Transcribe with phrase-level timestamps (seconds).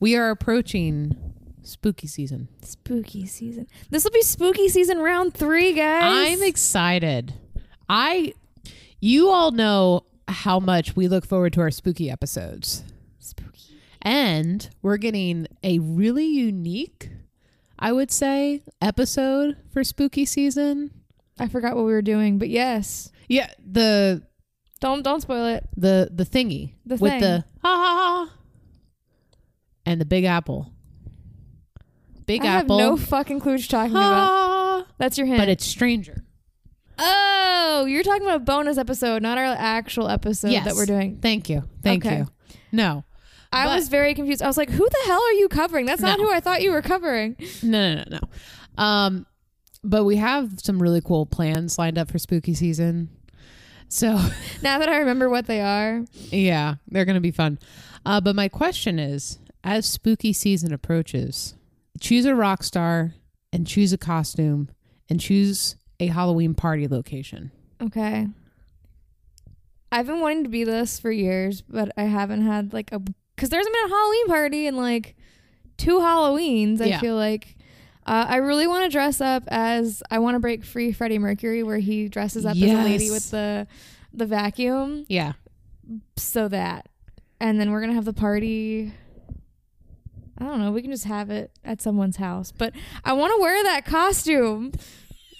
[0.00, 1.16] We are approaching
[1.62, 2.48] spooky season.
[2.62, 3.66] Spooky season.
[3.90, 6.28] This will be spooky season round three, guys.
[6.38, 7.34] I'm excited.
[7.88, 8.34] I,
[9.00, 12.84] you all know how much we look forward to our spooky episodes.
[13.18, 13.80] spooky.
[14.02, 17.10] And we're getting a really unique,
[17.78, 20.92] I would say, episode for spooky season.
[21.38, 23.10] I forgot what we were doing, but yes.
[23.28, 24.22] Yeah, the
[24.80, 25.64] Don't don't spoil it.
[25.76, 27.02] the the thingy The thing.
[27.02, 28.34] with the ha ha ha
[29.88, 30.72] and the big apple.
[32.26, 32.78] Big I apple.
[32.78, 34.86] have no fucking clue what you're talking about.
[34.98, 35.38] That's your hint.
[35.38, 36.24] but it's stranger.
[36.98, 40.64] oh, you're talking about a bonus episode, not our actual episode Yes.
[40.64, 41.18] that we're doing.
[41.22, 41.62] Thank you.
[41.82, 42.18] Thank Okay.
[42.18, 42.28] you.
[42.72, 43.04] No.
[43.52, 44.42] I But- was very confused.
[44.42, 45.86] I was like, "Who the hell are you covering?
[45.86, 46.26] That's not No.
[46.26, 48.82] who I thought you were covering." No, no, no, no.
[48.82, 49.26] Um,
[49.82, 53.08] but we have some really cool plans lined up for spooky season.
[53.88, 54.18] So
[54.62, 57.58] Now that I remember what they are, yeah, they're gonna be fun.
[58.04, 61.54] Uh, but my question is, as spooky season approaches,
[62.00, 63.14] choose a rock star
[63.52, 64.68] and choose a costume
[65.10, 67.50] and choose a Halloween party location.
[67.82, 68.26] okay.
[69.90, 73.48] I've been wanting to be this for years, but I haven't had like a because
[73.48, 75.16] there hasn't been a Halloween party in like
[75.78, 76.80] two Halloweens.
[76.80, 77.00] I Yeah.
[77.00, 77.56] feel like.
[78.06, 81.62] Uh, I really want to dress up as I want to break free Freddie Mercury,
[81.62, 83.66] where he dresses up as a lady with the
[84.12, 85.04] the vacuum.
[85.08, 85.32] Yeah.
[86.16, 86.86] so that
[87.40, 88.92] and then we're gonna have the party
[90.40, 92.72] i don't know we can just have it at someone's house but
[93.04, 94.72] i want to wear that costume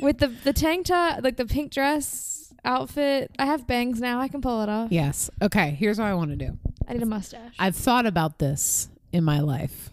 [0.00, 4.28] with the the tank top like the pink dress outfit i have bangs now i
[4.28, 5.30] can pull it off Yes.
[5.40, 5.70] Okay.
[5.70, 6.58] Here's what I want to do.
[6.88, 9.90] i need a mustache I've thought about this in my life.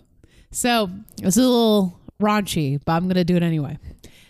[0.52, 0.89] So
[1.22, 3.78] it's a little raunchy, but I'm going to do it anyway.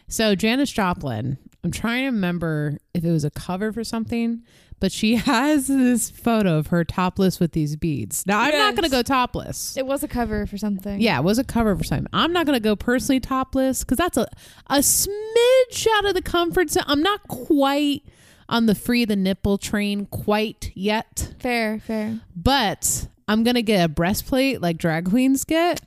[0.08, 4.44] So Janis Joplin, I'm trying to remember if it was a cover for something,
[4.86, 8.24] but she has this photo of her topless with these beads.
[8.28, 9.76] Now, I'm not going to go topless.
[9.76, 12.06] it was a cover for something Yeah, it was a cover for something.
[12.14, 14.28] I'm not going to go personally topless because that's a,
[14.68, 16.84] a smidge out of the comfort zone.
[16.86, 18.04] I'm not quite
[18.48, 23.88] on the free the nipple train quite yet fair fair but I'm gonna get a
[23.88, 25.82] breastplate like drag queens get,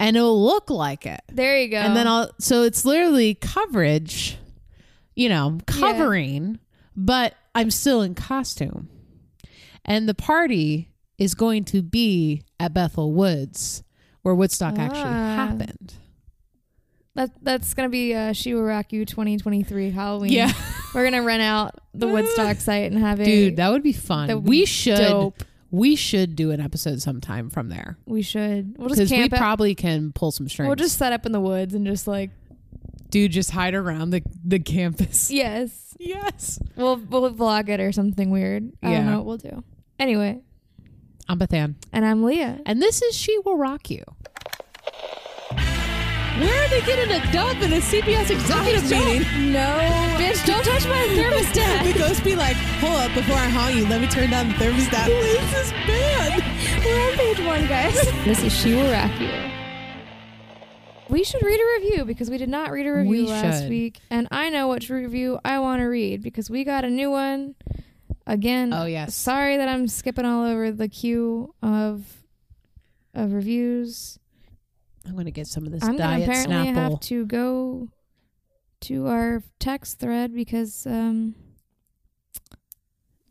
[0.00, 1.20] and it'll look like it.
[1.32, 4.38] there you go And then I'll so it's literally coverage,
[5.14, 6.58] you know, covering,
[6.96, 8.88] but I'm still in costume.
[9.84, 13.82] And the party is going to be at Bethel Woods,
[14.22, 15.36] where Woodstock actually Ah.
[15.48, 15.94] happened.
[17.16, 20.50] that that's gonna be uh she will rock you 2023 halloween Yeah,
[20.96, 24.26] we're gonna rent out the woodstock site and have a dude, that would be fun.
[24.34, 25.44] would be we should dope.
[25.70, 29.76] we should do an episode sometime from there we should we'll just because we probably
[29.76, 30.66] can pull some strings.
[30.66, 32.30] We'll just set up in the woods and just like
[33.14, 35.30] dude just hide around the the campus.
[35.42, 36.58] yes, Yes.
[36.74, 38.72] we'll we'll vlog it or something weird.
[38.82, 39.62] I don't know what we'll do.
[40.00, 40.40] Anyway,
[41.28, 41.76] I'm Bethan.
[41.92, 42.58] and I'm Leah.
[42.66, 44.02] And this is She Will Rock You.
[46.40, 49.52] Where are they getting a dub in a CBS executive meeting?
[49.52, 49.78] No,
[50.18, 51.84] bitch, don't touch my thermostat.
[51.92, 54.54] The ghost be like, hold up, before I haunt you, let me turn down the
[54.54, 55.04] thermostat.
[55.06, 56.42] Who is this band?
[56.84, 57.94] We're on page one, guys.
[58.24, 59.53] this is She Will Rock You.
[61.08, 63.70] We should read a review because we did not read a review We last should.
[63.70, 67.10] week, and I know which review I want to read because we got a new
[67.10, 67.54] one.
[68.26, 69.14] Again, Oh, yes.
[69.14, 72.04] sorry that I'm skipping all over the queue of
[73.12, 74.18] of reviews.
[75.06, 76.74] I'm going to get some of this I'm gonna diet apparently Snapple.
[76.92, 77.88] have to go
[78.80, 81.34] to our text thread because um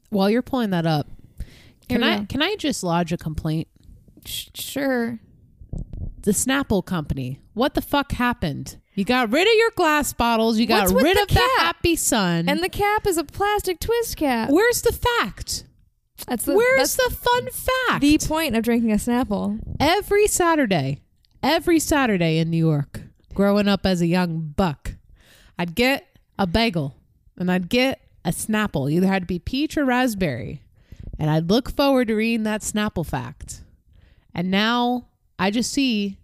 [0.10, 1.08] While you're pulling that up,
[1.90, 2.26] can I go.
[2.30, 3.68] can I just lodge a complaint?
[4.26, 5.20] sh- sure
[6.24, 7.40] The Snapple company.
[7.54, 8.78] What the fuck happened?
[8.96, 10.58] You got rid of your glass bottles.
[10.58, 11.50] You got What's with rid the of the cap?
[11.60, 12.48] Happy Sun.
[12.48, 14.50] and the cap is a plastic twist cap.
[14.50, 15.66] where's the fact?
[16.28, 18.02] That's the Where's that's the fun fact?
[18.02, 19.60] the point of drinking a Snapple.
[19.80, 21.00] every Saturday,
[21.42, 23.02] every Saturday in New York,
[23.34, 24.94] growing up as a young buck,
[25.60, 26.06] I'd get
[26.40, 26.96] a bagel
[27.38, 28.90] and I'd get a Snapple.
[28.90, 30.62] Either had to be peach or raspberry.
[31.20, 33.62] And I'd look forward to reading that Snapple fact.
[34.34, 35.08] And now
[35.40, 36.18] I just see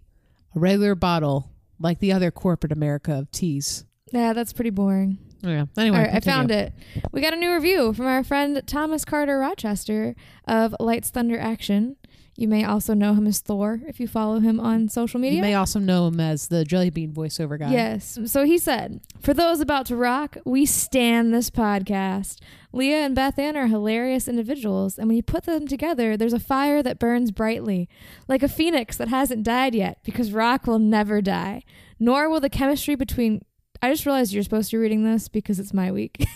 [0.54, 3.84] a regular bottle like the other corporate America of teas.
[4.12, 5.18] Yeah, that's pretty boring.
[5.42, 5.66] Yeah.
[5.78, 6.72] Anyway, right, I found it.
[7.12, 10.14] We got a new review from our friend Thomas Carter Rochester
[10.46, 11.96] of Lights Thunder Action.
[12.36, 15.36] You may also know him as Thor if you follow him on social media.
[15.36, 17.70] You may also know him as the Jelly Bean voiceover guy.
[17.70, 18.18] Yes.
[18.26, 22.38] So he said, For those about to rock, we stand this podcast.
[22.72, 26.38] Leah and Beth Ann are hilarious individuals, and when you put them together, there's a
[26.38, 27.88] fire that burns brightly,
[28.28, 31.62] like a phoenix that hasn't died yet, because rock will never die.
[31.98, 33.44] Nor will the chemistry between.
[33.82, 36.24] I just realized you're supposed to be reading this because it's my week.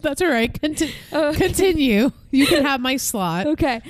[0.00, 0.58] That's all right.
[0.60, 2.12] Conti- Oh, continue.
[2.30, 3.46] You can have my slot.
[3.46, 3.80] okay.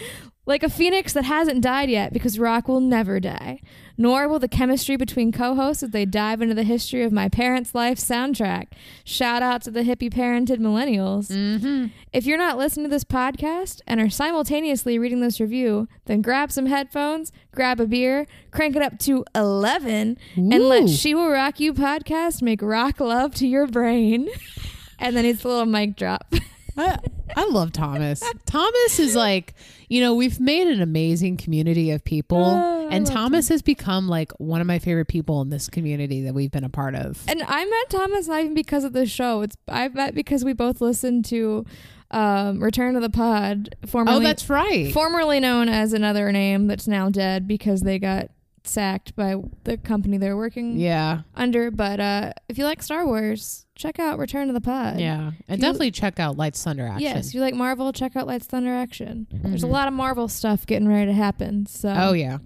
[0.46, 3.60] Like a phoenix that hasn't died yet because rock will never die.
[3.98, 7.28] Nor will the chemistry between co hosts as they dive into the history of my
[7.28, 8.68] parents' life soundtrack.
[9.04, 11.28] Shout out to the hippie parented millennials.
[11.28, 11.86] Mm-hmm.
[12.12, 16.52] If you're not listening to this podcast and are simultaneously reading this review, then grab
[16.52, 21.60] some headphones, grab a beer, crank it up to 11, and let She Will Rock
[21.60, 24.28] You podcast make rock love to your brain.
[24.98, 26.34] and then it's a little mic drop.
[26.76, 26.98] I,
[27.36, 28.22] I love Thomas.
[28.46, 29.54] Thomas is like,
[29.88, 34.32] you know, we've made an amazing community of people, Oh, and Thomas has become like
[34.38, 37.22] one of my favorite people in this community that we've been a part of.
[37.28, 39.42] And I met Thomas not even because of the show.
[39.42, 41.64] It's I met because we both listened to
[42.10, 44.92] um, Return to the Pod, formerly oh, that's right.
[44.92, 48.30] formerly known as another name that's now dead because they got
[48.68, 51.70] sacked by the company they're working yeah, under.
[51.70, 54.98] But uh, if you like Star Wars, check out Return to the Pod.
[55.00, 57.02] yeah, and you- definitely check out Lights Thunder Action.
[57.02, 59.26] Yes, if you like Marvel, check out Lights Thunder Action.
[59.32, 59.70] There's a Mhm.
[59.70, 61.66] lot of Marvel stuff getting ready to happen.
[61.66, 62.38] So Oh yeah.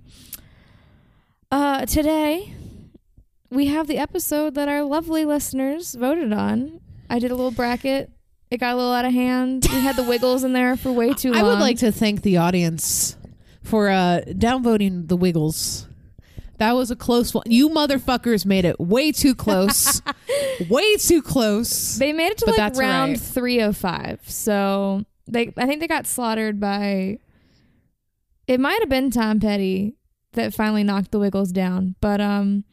[1.52, 2.54] Uh, today,
[3.50, 6.80] we have the episode that our lovely listeners voted on.
[7.08, 8.10] I did a little bracket.
[8.50, 9.66] It got a little out of hand.
[9.70, 11.40] We had the Wiggles in there for way too long.
[11.40, 13.16] I would like to thank the audience
[13.62, 15.86] for uh, downvoting the Wiggles.
[16.60, 17.44] That was a close one.
[17.46, 20.02] You motherfuckers made it way too close.
[20.68, 21.96] way too close.
[21.96, 23.20] They made it to But like round right.
[23.20, 24.20] three of five.
[24.26, 27.16] So they, I think they got slaughtered by.
[28.46, 29.96] It might have been Tom Petty
[30.34, 32.64] that finally knocked the Wiggles down, but um,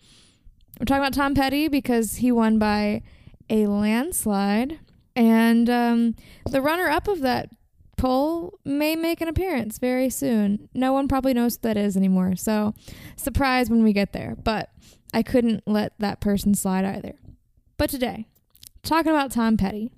[0.78, 3.04] we're talking about Tom Petty because he won by
[3.50, 4.80] a landslide,
[5.16, 6.16] and um,
[6.50, 7.52] the runner-up of that
[7.98, 10.70] poll may make an appearance very soon.
[10.74, 12.74] No one probably knows what that is anymore, so
[13.16, 14.36] surprise when we get there.
[14.42, 14.70] But
[15.14, 17.16] I couldn't let that person slide either.
[17.78, 18.28] But today,
[18.84, 19.92] talking about Tom Petty,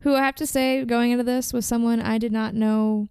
[0.00, 3.08] who I have to say, going into this was someone I did not know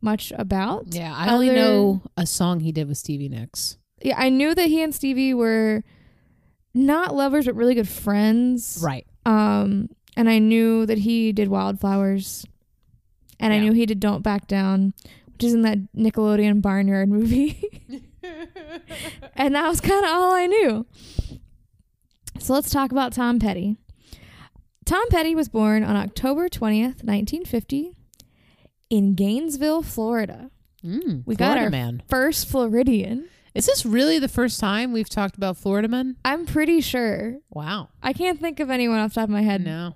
[0.00, 0.94] much about.
[0.94, 3.76] Yeah, I only know a song he did with Stevie Nicks.
[4.02, 5.84] Yeah, I knew that he and Stevie were
[6.72, 8.80] not lovers, but really good friends.
[8.82, 9.06] Right.
[9.26, 12.46] Um, and I knew that he did Wildflowers,
[13.40, 14.94] and I knew he did Don't Back Down,
[15.32, 17.80] which is in that Nickelodeon Barnyard movie.
[19.34, 20.86] and that was kind of all I knew.
[22.38, 23.76] So let's talk about Tom Petty.
[24.84, 27.92] Tom Petty was born on October 20th, 1950,
[28.88, 30.50] in Gainesville, Florida.
[30.84, 32.02] Mm, We got our- man.
[32.08, 33.28] First Floridian.
[33.54, 36.16] Is this really the first time we've talked about Florida men?
[36.24, 37.38] I'm pretty sure.
[37.50, 37.88] Wow.
[38.02, 39.64] I can't think of anyone off the top of my head.
[39.64, 39.94] No.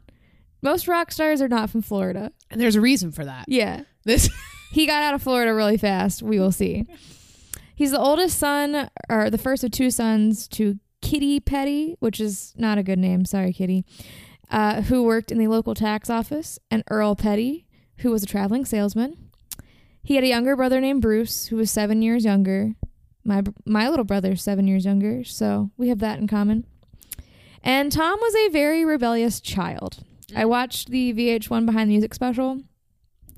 [0.64, 2.32] Most rock stars are not from Florida.
[2.50, 3.44] And there's a reason for that.
[3.48, 3.82] Yeah.
[4.04, 4.30] This
[4.72, 6.22] He got out of Florida really fast.
[6.22, 6.86] We will see.
[7.76, 12.54] He's the oldest son, or the first of two sons, to Kitty Petty, which is
[12.56, 13.26] not a good name.
[13.26, 13.84] Sorry, Kitty.
[14.50, 17.66] Uh, who worked in the local tax office, and Earl Petty,
[17.98, 19.16] who was a traveling salesman.
[20.02, 22.74] He had a younger brother named Bruce, who was seven years younger.
[23.22, 26.66] My my little brother's seven years younger, so we have that in common.
[27.62, 30.04] And Tom was a very rebellious child.
[30.36, 32.60] I watched the VH1 Behind the Music special,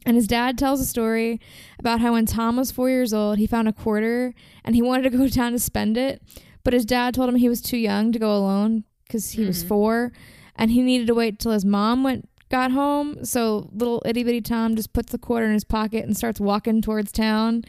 [0.05, 1.41] and his dad tells a story
[1.79, 4.35] about how when Tom was four years old, he found a quarter
[4.65, 6.23] and he wanted to go down to spend it,
[6.65, 9.63] but his dad told him he was too young to go alone because he was
[9.65, 9.69] Mhm.
[9.69, 10.13] four,
[10.57, 13.25] and he needed to wait till his mom went got home.
[13.25, 16.81] So little itty bitty Tom just puts the quarter in his pocket and starts walking
[16.81, 17.65] towards town.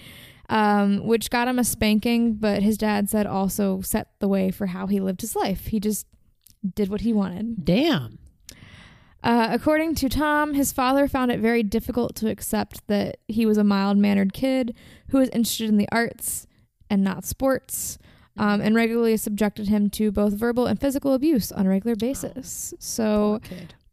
[0.49, 4.67] Um, which got him a spanking, but his dad said also set the way for
[4.67, 5.65] how he lived his life.
[5.65, 6.05] He just
[6.75, 7.65] did what he wanted.
[7.65, 8.17] damn.
[9.23, 13.57] Uh, according to Tom, his father found it very difficult to accept that he was
[13.57, 14.75] a mild mannered kid
[15.09, 16.45] who was interested in the arts
[16.89, 17.97] and not sports,
[18.37, 22.73] um, and regularly subjected him to both verbal and physical abuse on a regular basis.
[22.79, 23.39] So,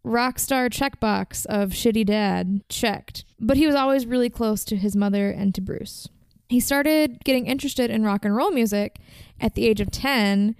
[0.04, 3.24] rock star checkbox of shitty dad checked.
[3.40, 6.08] But he was always really close to his mother and to Bruce.
[6.48, 8.98] He started getting interested in rock and roll music
[9.40, 10.54] at the age of 10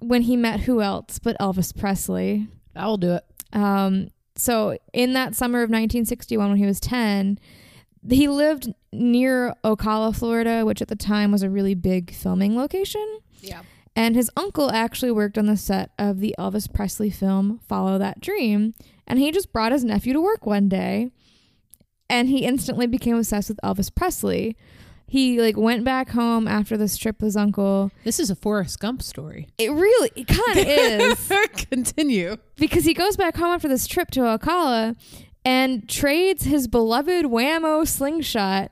[0.00, 2.48] when he met who else but Elvis Presley.
[2.74, 3.24] I'll do it.
[3.52, 7.38] Um, so in that summer of 1961, when he was 10,
[8.08, 13.20] he lived near Ocala, Florida, which at the time was a really big filming location.
[13.40, 13.62] Yeah.
[13.96, 18.20] And his uncle actually worked on the set of the Elvis Presley film Follow That
[18.20, 18.74] Dream.
[19.06, 21.10] And he just brought his nephew to work one day
[22.10, 24.56] and he instantly became obsessed with Elvis Presley.
[25.10, 27.90] He like went back home after this trip with his uncle.
[28.04, 29.48] This is a Forrest Gump story.
[29.58, 30.66] It really it kind of
[31.28, 31.66] is.
[31.68, 32.36] Continue.
[32.56, 34.94] because he goes back home after this trip to Ocala
[35.44, 38.70] and trades his beloved Wham-O slingshot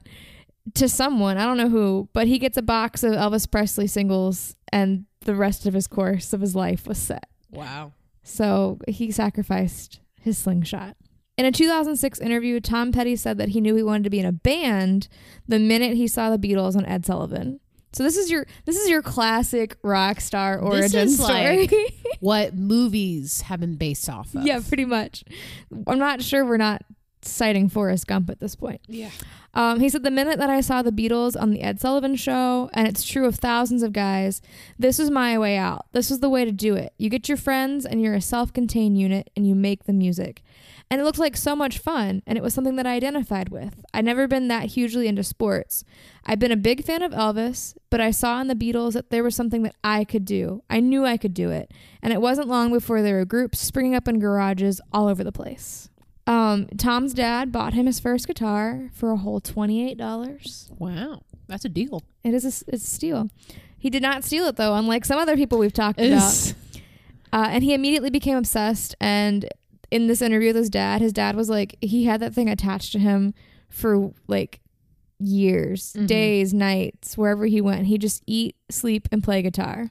[0.75, 1.38] to someone.
[1.38, 5.35] I don't know who, but he gets a box of Elvis Presley singles and the
[5.35, 7.28] rest of his course of his life was set.
[7.50, 7.95] Wow.
[8.23, 10.97] So he sacrificed his slingshot.
[11.38, 14.26] In a 2006 interview, Tom Petty said that he knew he wanted to be in
[14.26, 15.09] a band
[15.47, 17.61] the minute he saw the Beatles on Ed Sullivan.
[17.92, 20.64] So this is your this is your classic rock star This
[20.95, 21.66] origin is story.
[21.68, 21.75] like-
[22.21, 24.42] what movies have been based off of.
[24.45, 25.25] yeah, pretty much.
[25.87, 26.83] I'm not sure we're not
[27.23, 28.80] citing Forrest Gump at this point.
[28.87, 29.11] Yeah.
[29.54, 32.68] Um, he said, The minute that I saw the Beatles on the Ed Sullivan show,
[32.75, 34.40] and it's true of thousands of guys,
[34.78, 35.87] this was my way out.
[35.92, 36.92] This was the way to do it.
[36.99, 40.42] You get your friends, and you're a self contained unit, and you make the music.
[40.90, 43.85] And it looked like so much fun, and it was something that I identified with.
[43.92, 45.85] I'd never been that hugely into sports.
[46.25, 49.23] I've been a big fan of Elvis, but I saw in the Beatles that there
[49.23, 50.62] was something that I could do.
[50.71, 51.73] I knew I could do it.
[52.02, 55.33] And it wasn't long before there were groups springing up in garages all over the
[55.33, 55.90] place.
[56.26, 60.71] Um, Tom's dad bought him his first guitar for a whole $28.
[60.78, 61.21] Wow.
[61.49, 62.02] That's a deal.
[62.25, 63.28] It is a, it's a steal.
[63.78, 66.54] He did not steal it though, unlike some other people we've talked about.
[67.33, 68.95] Uh, and he immediately became obsessed.
[69.00, 69.49] And
[69.90, 72.92] in this interview with his dad, his dad was like, he had that thing attached
[72.92, 73.33] to him
[73.68, 74.61] for like
[75.18, 76.07] years, Mhm.
[76.07, 77.87] days, nights, wherever he went.
[77.87, 79.90] He just eat, sleep, and play guitar.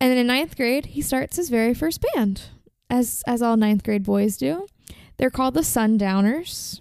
[0.00, 2.42] And then in ninth grade, he starts his very first band,
[2.90, 4.66] as as all ninth grade boys do.
[5.16, 6.80] They're called the Sundowners.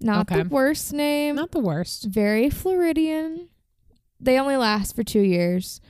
[0.00, 0.42] Not Okay.
[0.42, 2.04] the worst name Not the worst.
[2.04, 3.48] very Floridian.
[4.20, 5.80] They only last for two years.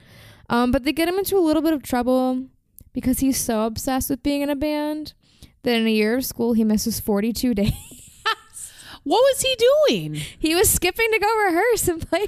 [0.51, 2.47] Um, but they get him into a little bit of trouble
[2.93, 5.15] because he's so obsessed with being in a band
[5.63, 7.73] that in a year of school he misses 42 days.
[9.05, 9.57] What was he
[9.89, 10.15] doing?
[10.39, 12.27] he was skipping to go rehearse and play.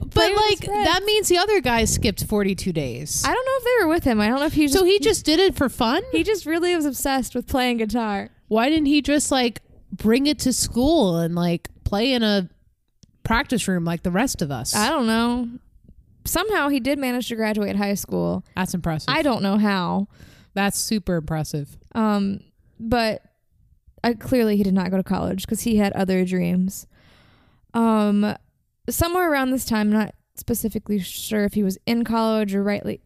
[0.00, 3.24] But like that means the other guys skipped 42 days.
[3.24, 4.20] I don't know if they were with him.
[4.20, 6.02] I don't know if he just so he just did it for fun?
[6.12, 8.30] he just really was obsessed with playing guitar.
[8.46, 12.48] Why didn't he just like bring it to school and like play in a
[13.24, 14.72] practice room like the rest of us?
[14.76, 15.48] I don't know.
[16.24, 18.44] Somehow he did manage to graduate high school.
[18.54, 19.08] That's impressive.
[19.08, 20.06] I don't know how.
[20.54, 21.76] That's super impressive.
[21.96, 22.40] Um,
[22.78, 23.22] but
[24.02, 26.86] uh, clearly he did not go to college because he had other dreams.
[27.72, 28.36] Um,
[28.88, 33.00] somewhere around this time, I'm not specifically sure if he was in college or rightly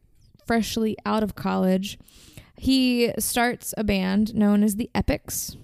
[0.47, 1.99] freshly out of college.
[2.57, 5.57] He starts a band known as the Epics,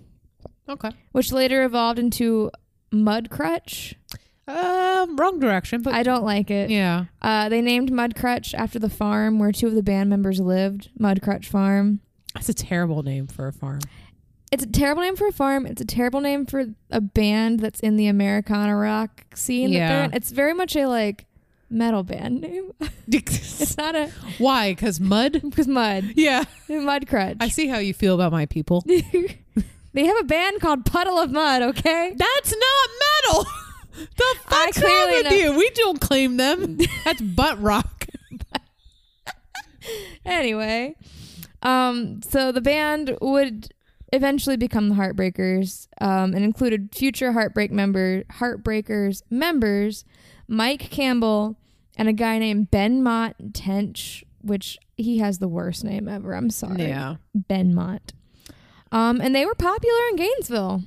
[0.69, 0.91] Okay.
[1.13, 2.51] which later evolved into
[2.93, 3.95] Mudcrutch.
[4.47, 6.69] Um, wrong direction, but I don't like it.
[6.71, 7.07] yeah.
[7.23, 11.47] Uh, they named Mudcrutch after the farm where two of the band members lived, Mudcrutch
[11.47, 12.01] Farm.
[12.35, 13.81] That's a terrible name for a farm.
[14.53, 15.67] It's a terrible name for a farm.
[15.67, 19.71] It's a terrible name for a band that's in the Americana rock scene.
[19.73, 20.09] that Yeah.
[20.12, 21.26] It's very much a like
[21.71, 22.73] metal band name.
[23.09, 24.73] It's not a Why?
[24.73, 25.41] Because mud?
[25.49, 26.45] because mud Yeah.
[26.69, 27.37] mud crutch.
[27.41, 28.83] I see how you feel about my people.
[28.87, 31.62] they have a band called Puddle of Mudd.
[31.62, 32.91] Okay, That's not
[33.33, 33.47] metal.
[34.17, 35.57] the fuck's wrong with know- you?
[35.59, 36.79] We don't claim them.
[37.05, 38.07] That's butt rock.
[40.25, 40.97] anyway,
[41.64, 43.73] um, so the band would
[44.12, 50.04] eventually become the Heartbreakers, um, and included future Heartbreak member Heartbreakers members
[50.47, 51.56] Mike Campbell
[51.97, 56.35] and a guy named Benmont Tench, which he has the worst name ever.
[56.35, 57.16] I'm sorry, Yeah.
[57.35, 58.12] Ben Mott.
[58.92, 60.83] Um, and they were popular in Gainesville,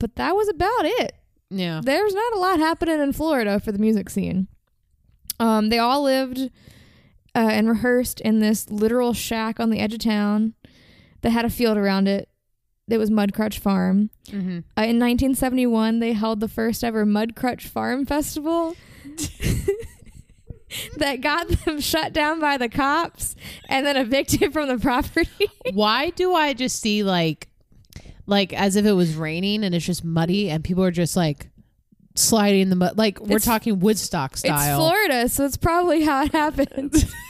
[0.00, 1.12] but that was about it
[1.50, 1.80] Yeah.
[1.84, 4.48] there's not a lot happening in Florida for the music scene.
[5.38, 6.50] Um, they all lived
[7.38, 10.54] uh, and rehearsed in this literal shack on the edge of town
[11.20, 12.28] that had a field around it.
[12.88, 14.10] that was Mudcrutch Farm.
[14.28, 14.58] Mm-hmm.
[14.76, 18.74] Uh, in 1971, they held the first ever Mudcrutch Farm Festival.
[20.96, 23.34] that got them shut down by the cops
[23.68, 25.28] and then evicted from the property.
[25.72, 27.48] Why do I just see like,
[28.26, 31.48] like as if it was raining and it's just muddy and people are just like
[32.16, 32.98] sliding in the mud?
[32.98, 34.56] Like we're It's- talking Woodstock style.
[34.56, 34.76] It's.
[34.76, 36.94] Florida, so it's probably how it happened.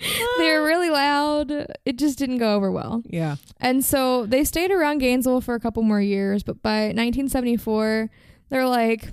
[0.38, 1.50] they were really loud.
[1.84, 3.02] It just didn't go over well.
[3.06, 3.36] yeah.
[3.60, 8.10] And so they stayed around Gainesville for a couple more years, but by 1974,
[8.48, 9.08] they're like,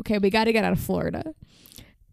[0.00, 1.34] okay, we got to get out of Florida.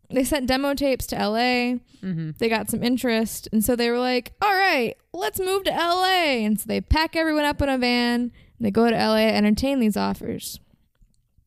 [0.10, 1.80] They sent demo tapes to LA.
[2.02, 2.32] Mm-hmm.
[2.38, 3.50] They got some interest.
[3.52, 6.46] And so they were like, all right, let's move to LA.
[6.46, 9.36] And so they pack everyone up in a van and they go to LA to
[9.36, 10.60] entertain these offers.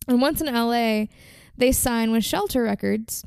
[0.08, 1.06] And once in LA,
[1.56, 3.24] they sign with Shelter Records.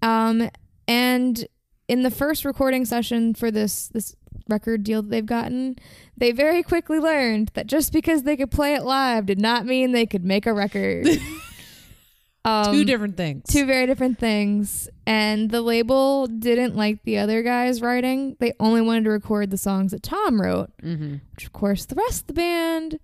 [0.00, 0.48] Um,
[0.88, 1.46] and
[1.88, 4.14] in the first recording session for this this
[4.48, 5.76] record deal that they've gotten,
[6.16, 9.92] they very quickly learned that just because they could play it live did not mean
[9.92, 11.06] they could make a record.
[12.44, 13.44] um, Two different things.
[13.48, 18.80] two very different things and the label didn't like the other guys writing they only
[18.80, 21.16] wanted to record the songs that tom wrote Mm-hmm.
[21.36, 22.98] which of course the rest of the band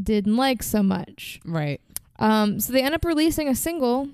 [0.00, 1.80] didn't like so much Right.
[2.20, 4.08] um, so they end up releasing a single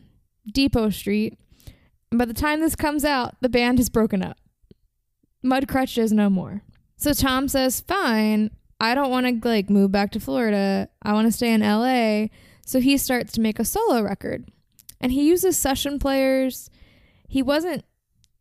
[0.50, 1.38] depot street
[2.12, 4.36] by the time this comes out the band has broken up
[5.42, 6.62] mud crutch is no more
[6.96, 8.50] so tom says fine
[8.82, 10.88] I don't want to like move back to Florida.
[11.02, 12.28] I want to stay in LA.
[12.64, 14.48] So he starts to make a solo record.
[15.02, 16.70] And he uses session players.
[17.28, 17.84] He wasn't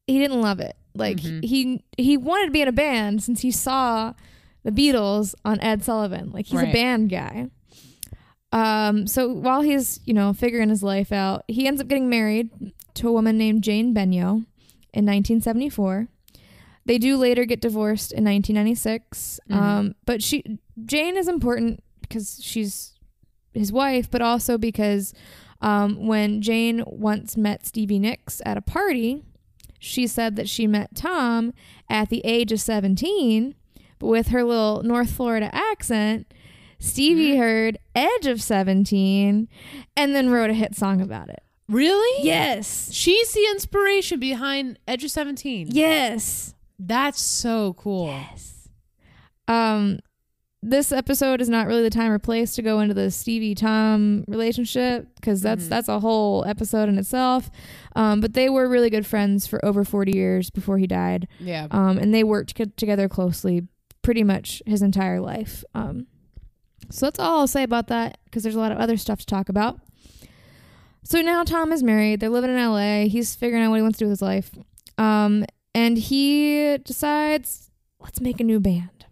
[0.08, 0.78] he didn't love it.
[0.96, 1.44] Like Mhm.
[1.44, 4.14] he he wanted to be in a band since he saw
[4.64, 6.32] the Beatles on Ed Sullivan.
[6.32, 7.50] Like he's a band guy.
[8.54, 12.50] Um so while he's, you know, figuring his life out, he ends up getting married
[13.00, 14.46] to a woman named Jane Benyo
[14.94, 16.08] in 1974.
[16.86, 19.40] They do later get divorced in 1996.
[19.50, 19.56] Mhm.
[19.56, 20.44] Um, but she
[20.86, 22.94] Jane is important because she's
[23.54, 25.14] his wife, but also because
[25.62, 29.24] um, when Jane once met Stevie Nicks at a party,
[29.78, 31.54] she said that she met Tom
[31.90, 33.56] at the age of 17,
[34.00, 36.34] but with her little North Florida accent.
[36.82, 39.50] Stevie heard Edge of 17
[39.98, 41.44] and then wrote a hit song about it.
[41.70, 42.26] Really?
[42.26, 42.90] Yes.
[42.92, 45.70] She's the inspiration behind Edge of 17.
[45.72, 46.56] Yes.
[46.80, 48.08] That's so cool.
[48.08, 48.68] Yes.
[49.48, 50.00] Um,
[50.62, 54.26] this episode is not really the time or place to go into the Stevie Tom
[54.28, 55.70] relationship because that's Mhm.
[55.70, 57.50] that's a whole episode in itself.
[57.96, 61.28] Um, but they were really good friends for over forty years before he died.
[61.40, 61.68] Yeah.
[61.72, 63.68] Um, and they worked co- together closely
[64.02, 65.64] pretty much his entire life.
[65.74, 66.08] Um,
[66.90, 69.26] so that's all I'll say about that because there's a lot of other stuff to
[69.26, 69.80] talk about.
[71.04, 72.20] So now Tom is married.
[72.20, 73.08] They're living in LA.
[73.08, 74.52] He's figuring out what he wants to do with his life.
[74.98, 79.06] Um, and he decides, let's make a new band.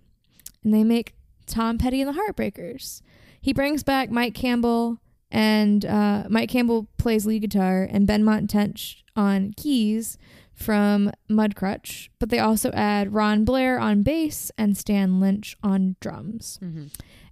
[0.63, 1.15] And they make
[1.45, 3.01] Tom Petty and the Heartbreakers.
[3.41, 4.99] He brings back Mike Campbell,
[5.31, 10.17] and uh, Mike Campbell plays lead guitar, and Benmont Tench on keys
[10.53, 12.09] from Mudcrutch.
[12.19, 16.59] But they also add Ron Blair on bass and Stan Lynch on drums.
[16.61, 16.87] Mm-hmm.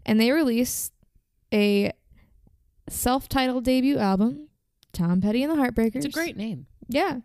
[0.06, 0.92] And they release
[1.54, 1.92] a
[2.90, 4.50] self-titled debut album,
[4.94, 5.96] Tom Petty and the Heartbreakers.
[5.98, 6.68] It's a great name.
[6.88, 7.20] Yeah.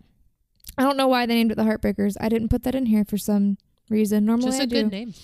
[0.78, 2.16] I don't know why they named it the Heartbreakers.
[2.20, 4.24] I didn't put that in here for some reason.
[4.24, 4.82] Normally Just I a do.
[4.82, 5.14] good name.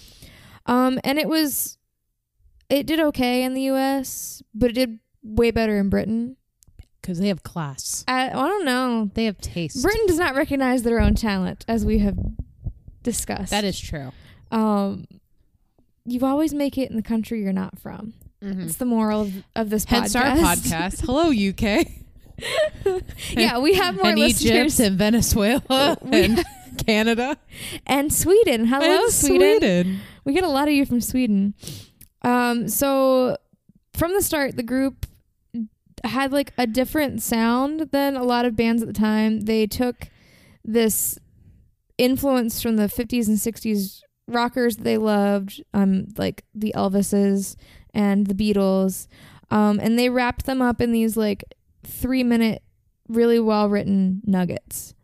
[0.66, 1.78] Um, and it was,
[2.68, 6.36] it did okay in the U.S., but it did way better in Britain.
[7.00, 8.04] Because they have class.
[8.08, 9.10] I, I don't know.
[9.14, 9.80] They have taste.
[9.80, 12.18] Britain does not recognize their own talent, as we have
[13.04, 13.52] discussed.
[13.52, 14.10] That is true.
[14.50, 15.06] Um,
[16.04, 18.14] you always make it in the country you're not from.
[18.42, 18.62] Mm-hmm.
[18.62, 20.42] It's the moral of, of this Hence podcast.
[20.42, 21.00] our podcast.
[21.06, 21.86] Hello, UK.
[23.30, 24.78] yeah, we have more and listeners.
[24.78, 26.44] Egypt and Venezuela and
[26.86, 27.38] Canada.
[27.86, 28.66] and Sweden.
[28.66, 30.00] Hello, and Sweden.
[30.24, 31.54] We get a lot of you from Sweden.
[32.22, 33.38] Um, so
[33.94, 35.06] from the start, the group
[36.04, 39.40] had like a different sound than a lot of bands at the time.
[39.40, 40.08] They took
[40.64, 41.18] this
[41.96, 47.56] influence from the 50s and 60s rockers that they loved, um, like the Elvises
[47.96, 49.08] and the Beatles,
[49.50, 51.42] um, and they wrapped them up in these like
[51.82, 52.62] three minute,
[53.08, 54.94] really well written nuggets.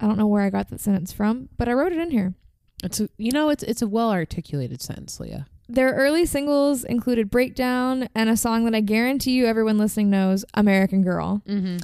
[0.00, 2.34] I don't know where I got that sentence from, but I wrote it in here.
[2.82, 5.46] It's a, you know it's it's a well articulated sentence, Leah.
[5.68, 10.44] Their early singles included Breakdown and a song that I guarantee you everyone listening knows,
[10.54, 11.42] American Girl.
[11.46, 11.76] Mm-hmm.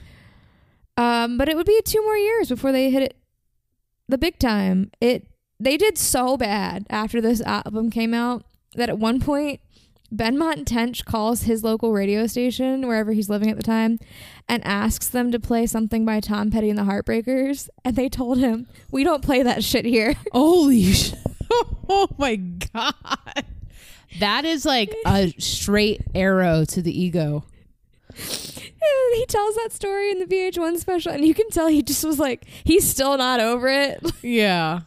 [0.96, 3.16] Um, but it would be two more years before they hit it
[4.08, 4.90] the big time.
[5.00, 5.28] It
[5.60, 9.60] they did so bad after this album came out that at one point
[10.10, 13.98] Ben Tench calls his local radio station wherever he's living at the time
[14.48, 18.38] and asks them to play something by Tom Petty and the Heartbreakers and they told
[18.38, 20.14] him we don't play that shit here.
[20.32, 21.18] Holy shit.
[21.88, 22.94] oh my god,
[24.20, 27.44] that is like a straight arrow to the ego.
[28.08, 32.04] And he tells that story in the VH1 special, and you can tell he just
[32.04, 34.00] was like, he's still not over it.
[34.22, 34.80] Yeah,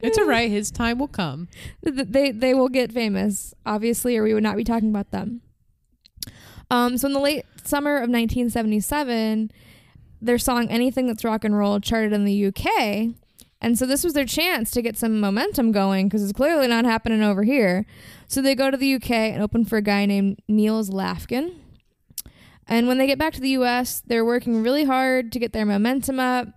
[0.00, 0.50] it's all right.
[0.50, 1.48] His time will come.
[1.82, 5.42] They they will get famous, obviously, or we would not be talking about them.
[6.70, 9.50] Um, so in the late summer of 1977,
[10.20, 13.14] their song "Anything That's Rock and Roll" charted in the UK,
[13.60, 16.84] and so this was their chance to get some momentum going because it's clearly not
[16.84, 17.86] happening over here.
[18.28, 21.54] So they go to the UK and open for a guy named Nils Lofgren.
[22.68, 25.64] And when they get back to the US, they're working really hard to get their
[25.64, 26.48] momentum up,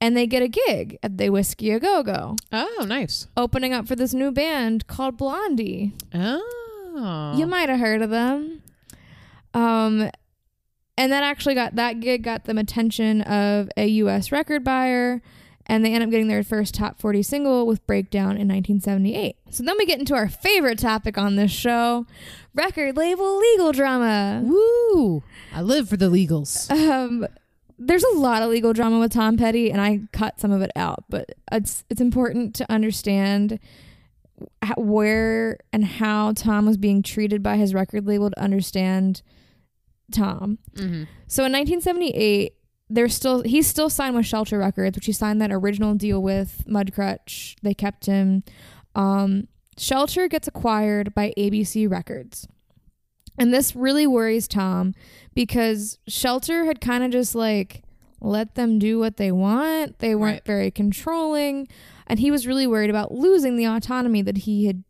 [0.00, 3.26] and they get a gig at the Whisky A Go Go Oh, nice.
[3.36, 5.92] opening up for this new band called Blondie.
[6.14, 8.62] Oh, You might have heard of them.
[9.54, 10.10] Um,
[10.98, 14.32] and that actually got that gig got them attention of a U.S.
[14.32, 15.22] record buyer,
[15.66, 19.36] and they end up getting their first top 40 single with Breakdown in 1978.
[19.50, 22.06] So then we get into our favorite topic on this show
[22.54, 24.42] record label legal drama.
[24.44, 25.22] Woo!
[25.54, 26.70] I live for the legals.
[26.70, 27.26] Um,
[27.78, 30.70] there's a lot of legal drama with Tom Petty, and I cut some of it
[30.76, 33.58] out, but it's it's important to understand
[34.62, 39.22] how, where and how Tom was being treated by his record label to understand
[40.12, 40.58] Tom.
[40.74, 41.04] Mm-hmm.
[41.26, 42.54] So in 1978,
[42.88, 46.64] there's still he's still signed with Shelter Records, which he signed that original deal with
[46.66, 47.56] Mudcrutch.
[47.62, 48.42] They kept him.
[48.94, 52.48] Um, Shelter gets acquired by ABC Records.
[53.38, 54.94] And this really worries Tom
[55.34, 57.82] because Shelter had kind of just like
[58.20, 59.98] let them do what they want.
[59.98, 60.44] They weren't Right.
[60.46, 61.68] very controlling.
[62.06, 64.84] And he was really worried about losing the autonomy that he had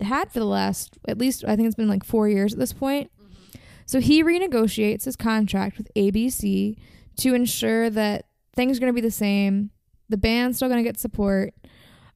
[0.00, 2.72] had for the last, at least, I think it's been like four years at this
[2.72, 3.10] point.
[3.20, 3.58] Mm-hmm.
[3.86, 6.76] So he renegotiates his contract with ABC
[7.18, 9.70] to ensure that things are going to be the same.
[10.08, 11.54] The band's still going to get support.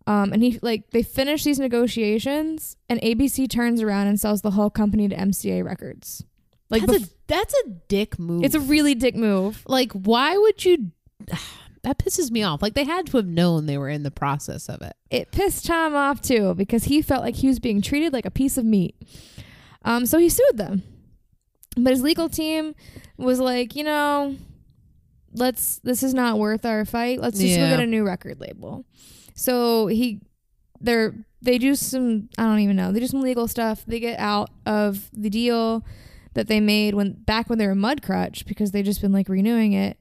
[0.06, 4.52] Um, and he like they finish these negotiations, and ABC turns around and sells the
[4.52, 6.24] whole company to MCA Records.
[6.70, 8.44] Like that's, bef- a, that's a dick move.
[8.44, 9.62] it's a really dick move.
[9.66, 10.92] like why would you?
[11.82, 12.60] That pisses me off.
[12.60, 14.92] Like they had to have known they were in the process of it.
[15.10, 18.30] It pissed Tom off too because he felt like he was being treated like a
[18.30, 18.94] piece of meat.
[19.82, 20.82] Um, so he sued them,
[21.78, 22.74] but his legal team
[23.16, 24.36] was like, you know,
[25.32, 27.18] let's this is not worth our fight.
[27.18, 28.84] Let's just go get a new record label.
[29.40, 30.20] So he,
[30.82, 33.84] they're they do some I don't even know they do some legal stuff.
[33.86, 35.82] They get out of the deal
[36.34, 39.72] that they made when back when they were Mudcrutch because they just been like renewing
[39.72, 39.96] it.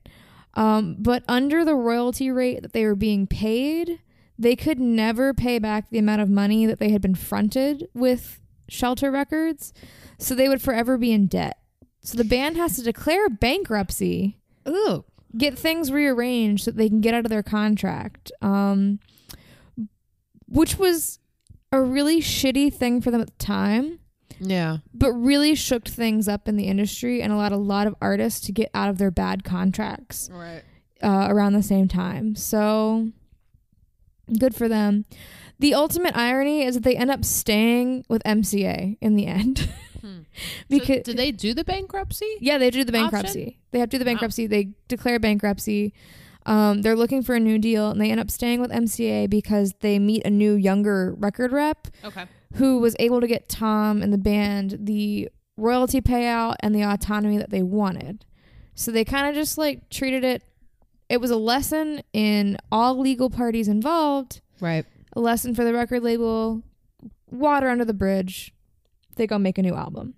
[0.56, 4.02] Um, but under the royalty rate that they were being paid,
[4.38, 8.42] they could never pay back the amount of money that they had been fronted with
[8.68, 9.74] Shelter Records.
[10.18, 11.60] So they would forever be in debt.
[12.02, 15.06] So the band has to declare bankruptcy Ooh.
[15.38, 18.34] get things rearranged so that they can get out of their contract.
[18.42, 19.00] Um,
[20.50, 21.20] which was
[21.72, 24.00] a really shitty thing for them at the time,
[24.40, 24.78] Yeah.
[24.94, 28.52] but really shook things up in the industry and allowed a lot of artists to
[28.52, 30.64] get out of their bad contracts Right.
[31.04, 32.36] uh, around the same time.
[32.36, 33.10] So
[34.38, 35.06] good for them.
[35.60, 39.70] The ultimate irony is that they end up staying with MCA in the end.
[40.00, 40.20] Hmm.
[40.70, 42.26] because did they do the bankruptcy?
[42.40, 43.04] yeah, they do the Option?
[43.12, 43.60] bankruptcy.
[43.72, 44.14] They have to do the Wow.
[44.14, 44.48] bankruptcy.
[44.48, 45.94] They declare bankruptcy.
[46.46, 49.74] Um, they're looking for a new deal, and they end up staying with MCA because
[49.82, 52.26] they meet a new younger record rep Okay.
[52.56, 57.38] who was able to get Tom and the band the royalty payout and the autonomy
[57.38, 58.26] that they wanted.
[58.74, 60.42] So they kind of just like treated it.
[61.10, 64.40] It was a lesson in all legal parties involved.
[64.62, 64.86] Right.
[65.14, 66.64] A lesson for the record label.
[67.30, 68.54] Water under the bridge.
[69.16, 70.14] They go make a new album.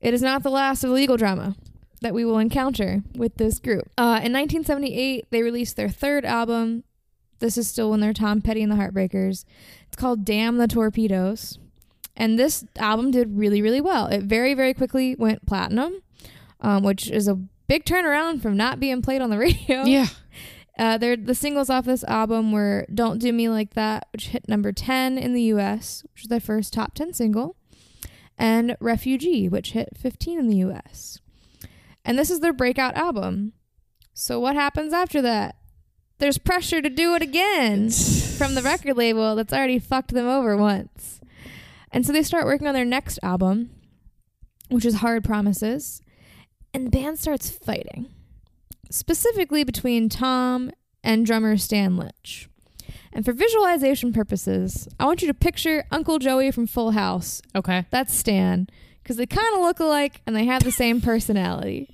[0.00, 1.54] It is not the last of the legal drama
[2.00, 3.90] that we will encounter with this group.
[3.98, 6.84] Uh, in 1978, they released their third album.
[7.38, 9.44] This is still when they're Tom Petty and the Heartbreakers.
[9.86, 11.58] It's called Damn the Torpedoes.
[12.16, 14.06] And this album did really, really well.
[14.06, 16.02] It very, very quickly went platinum,
[16.60, 17.36] um, which is a
[17.68, 19.84] big turnaround from not being played on the radio.
[19.84, 20.06] Yeah.
[20.78, 24.70] Uh, the singles off this album were Don't Do Me Like That, which hit number
[24.70, 27.56] 10 in the US, which was their first top 10 single,
[28.36, 31.18] and Refugee, which hit 15 in the US.
[32.08, 33.52] And this is their breakout album.
[34.14, 35.56] So, what happens after that?
[36.16, 40.56] There's pressure to do it again from the record label that's already fucked them over
[40.56, 41.20] once.
[41.92, 43.68] And so they start working on their next album,
[44.70, 46.00] which is Hard Promises,
[46.72, 48.06] and the band starts fighting
[48.90, 50.70] specifically between Tom
[51.04, 52.48] and drummer Stan Lynch.
[53.12, 57.42] And for visualization purposes, I want you to picture Uncle Joey from Full House.
[57.54, 57.84] Okay.
[57.90, 58.66] That's Stan,
[59.02, 61.90] because they kind of look alike and they have the same personality.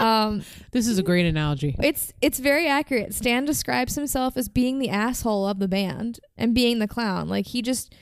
[0.00, 1.74] Um, This is a great analogy.
[1.82, 3.14] it's it's very accurate.
[3.14, 7.28] Stan describes himself as being the asshole of the band and being the clown.
[7.28, 7.94] Like he just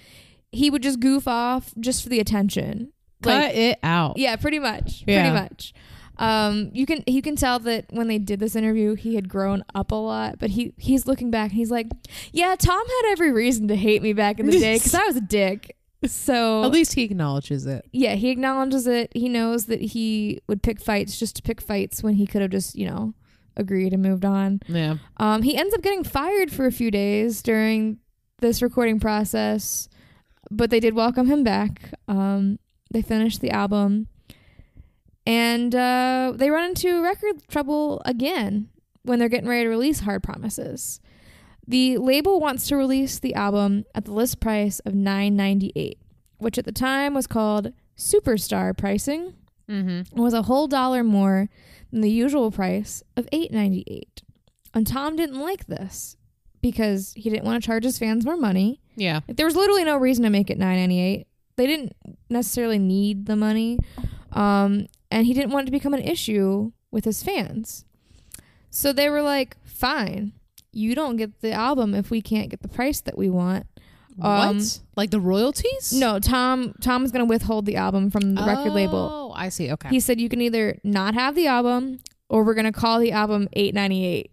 [0.53, 2.92] he would just goof off just for the attention.
[3.25, 4.18] Like, Cut it out.
[4.18, 5.03] yeah, pretty much.
[5.07, 5.31] Yeah.
[5.31, 5.73] Pretty much.
[6.16, 9.64] Um, you can you can tell that when they did this interview, he had grown
[9.75, 10.38] up a lot.
[10.38, 11.88] But he he's looking back and he's like,
[12.33, 15.16] "Yeah, Tom had every reason to hate me back in the day because I was
[15.16, 17.84] a dick." So At least he acknowledges it.
[17.92, 19.10] yeah, he acknowledges it.
[19.14, 22.50] He knows that he would pick fights just to pick fights when he could have
[22.50, 23.14] just you know
[23.56, 24.60] agreed and moved on.
[24.66, 24.96] Yeah.
[25.18, 27.98] Um, he ends up getting fired for a few days during
[28.40, 29.88] this recording process,
[30.50, 31.92] but they did welcome him back.
[32.08, 32.58] Um,
[32.90, 34.08] they finished the album,
[35.26, 38.68] and uh, they run into record trouble again
[39.02, 41.00] when they're getting ready to release Hard Promises.
[41.66, 45.98] The label wants to release the album at the list price of nine ninety eight,
[46.38, 49.35] which at the time was called superstar pricing
[49.66, 50.20] Mm-hmm.
[50.20, 51.48] was a whole dollar more
[51.90, 54.22] than the usual price of eight ninety eight.
[54.74, 56.18] And Tom didn't like this
[56.61, 58.83] because he didn't want to charge his fans more money.
[58.96, 59.20] Yeah.
[59.27, 61.27] Like, there was literally no reason to make it nine ninety eight.
[61.57, 61.94] They didn't
[62.29, 63.79] necessarily need the money,
[64.33, 67.87] um, and he didn't want it to become an issue with his fans.
[68.68, 70.33] So they were like, "Fine,
[70.76, 73.66] you don't get the album if we can't get the price that we want."
[74.22, 74.80] Um, what?
[74.96, 75.92] Like the royalties?
[75.92, 76.74] No, Tom.
[76.80, 79.08] Tom's gonna withhold the album from the record label.
[79.12, 79.72] Oh, I see.
[79.72, 79.88] Okay.
[79.88, 83.48] He said you can either not have the album or we're gonna call the album
[83.54, 84.30] eight ninety eight.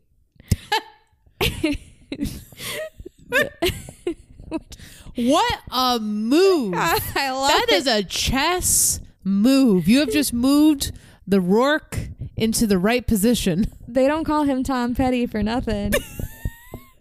[5.15, 6.73] What a move!
[6.77, 7.73] I love That it.
[7.75, 9.88] is a chess move.
[9.88, 10.91] You have just moved
[11.27, 11.97] the rook
[12.38, 13.65] into the right position.
[13.88, 15.93] They don't call him Tom Petty for nothing.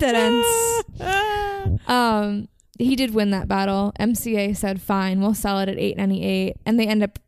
[1.87, 3.93] Um, he did win that battle.
[3.99, 7.19] MCA said, "Fine, we'll sell it at 8.98," and they end up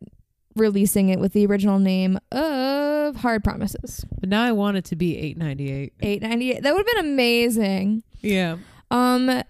[0.56, 4.04] releasing it with the original name of Hard Promises.
[4.20, 5.92] But now I want it to be 898.
[6.00, 6.62] 8.98.
[6.62, 8.02] That would have been amazing.
[8.20, 8.58] Yeah.
[8.90, 9.42] Um,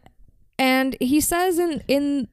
[0.59, 2.29] and he says in in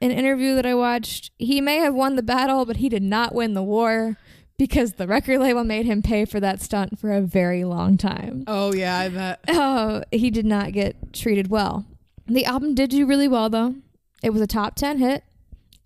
[0.00, 3.34] an interview that I watched, he may have won the battle, but he did not
[3.34, 4.16] win the war
[4.58, 8.44] because the record label made him pay for that stunt for a very long time.
[8.46, 9.40] Oh yeah, I bet.
[9.48, 11.86] Oh, he did not get treated well.
[12.26, 13.76] The album did do really well though.
[14.22, 15.24] It was a top 10 hit.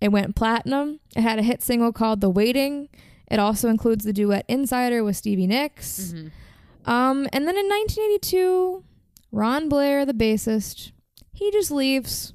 [0.01, 0.99] It went platinum.
[1.15, 2.89] It had a hit single called The Waiting.
[3.31, 6.13] It also includes the duet Insider with Stevie Nicks.
[6.85, 8.83] Um, and then in 1982,
[9.31, 10.91] Ron Blair, the bassist,
[11.31, 12.33] he just leaves.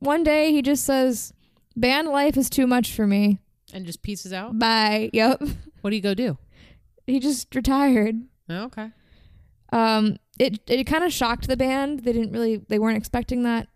[0.00, 1.32] One day he just says,
[1.76, 3.38] Band life is too much for me.
[3.72, 4.58] And just pieces out.
[4.58, 5.10] Bye.
[5.12, 5.42] Yep.
[5.80, 6.38] What do you go do?
[7.06, 8.16] He just retired.
[8.48, 8.90] Oh, okay.
[9.72, 12.00] Um, it it kind of shocked the band.
[12.00, 13.68] They didn't really they weren't expecting that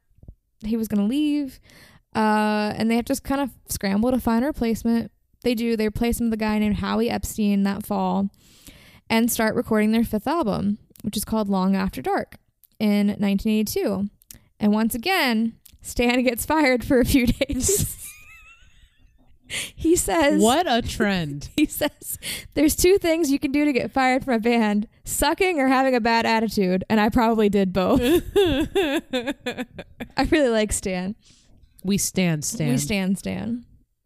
[0.64, 1.60] he was gonna leave.
[2.14, 5.12] Uh, and they have just kind of scramble to find a replacement.
[5.42, 5.76] They do.
[5.76, 8.30] They replace him with a guy named Howie Epstein that fall,
[9.08, 12.36] and start recording their fifth album, which is called Long After Dark,
[12.78, 14.08] in 1982.
[14.58, 18.09] And once again, Stan gets fired for a few days.
[19.74, 21.50] he says, What a trend.
[21.56, 22.18] he says
[22.54, 25.94] there's two things you can do to get fired from a band sucking or having
[25.94, 26.84] a bad attitude.
[26.88, 28.00] And i probably did both.
[28.36, 31.16] I really like stan.
[31.82, 32.70] We stand, stan.
[32.70, 33.64] We stand stan.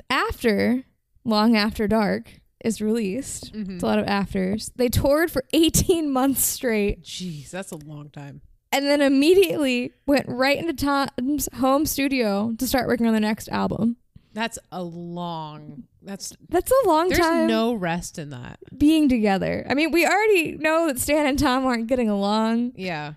[0.09, 0.85] After
[1.25, 3.79] long after dark is released it's mm-hmm.
[3.79, 4.71] a lot of afters.
[4.77, 7.03] They toured for 18 months straight.
[7.03, 8.43] Jeez, that's a long time.
[8.73, 13.49] and then immediately went right into tom's home studio to start working on the next
[13.49, 13.97] album
[14.35, 15.85] That's a long.
[16.03, 18.59] That's that's a long there's time There's no rest in that.
[18.77, 23.15] being together i mean we already know that stan and tom aren't getting along Yeah.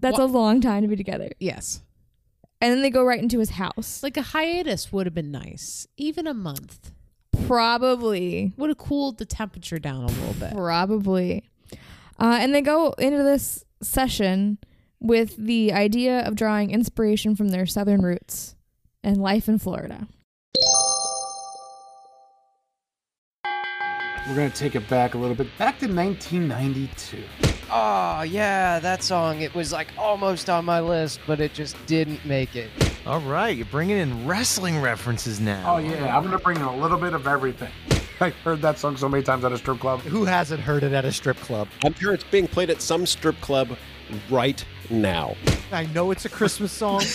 [0.00, 1.30] That's a long time to be together.
[1.40, 1.80] Yes.
[2.60, 4.02] And then they go right into his house.
[4.02, 5.86] Like a hiatus would have been nice.
[5.96, 6.92] Even a month
[7.46, 8.52] Probably.
[8.58, 10.52] would have cooled the temperature down a little bit.
[10.54, 11.48] Probably.
[12.20, 14.58] Uh, and they go into this session
[15.00, 18.54] with the idea of drawing inspiration from their southern roots
[19.02, 20.08] and life in Florida.
[24.28, 27.22] We're gonna take it back a little bit, back to 1992.
[27.70, 29.40] Oh, yeah, that song.
[29.40, 32.70] It was like almost on my list, but it just didn't make it.
[33.06, 35.74] All right, you're bringing in wrestling references now.
[35.74, 37.70] Oh yeah, I'm gonna bring in a little bit of everything.
[38.20, 40.00] I heard that song so many times at a strip club.
[40.00, 41.68] Who hasn't heard it at a strip club?
[41.84, 43.76] I'm sure it's being played at some strip club
[44.28, 45.36] right now.
[45.72, 47.02] I know it's a Christmas song.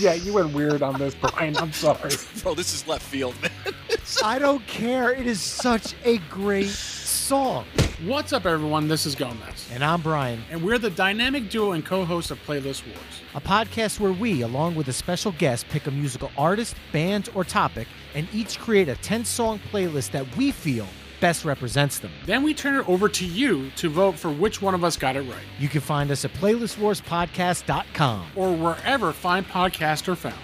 [0.00, 1.56] Yeah, you went weird on this, Brian.
[1.56, 2.12] I'm sorry.
[2.40, 3.50] Bro, this is left field, man.
[4.24, 5.10] I don't care.
[5.10, 7.64] It is such a great song.
[8.06, 8.86] What's up, everyone?
[8.86, 9.68] This is Gomez.
[9.72, 13.22] And I'm Brian, And we're the dynamic duo and co hosts of Playlist Wars.
[13.34, 17.42] a podcast where we, along with a special guest, pick a musical artist, band, or
[17.42, 20.86] topic, and each create a 10 song playlist that we feel
[21.20, 22.10] best represents them.
[22.26, 25.16] Then we turn it over to you to vote for which one of us got
[25.16, 28.26] it right, You can find us at playlistwarspodcast.com.
[28.36, 30.34] or wherever fine podcasts are found.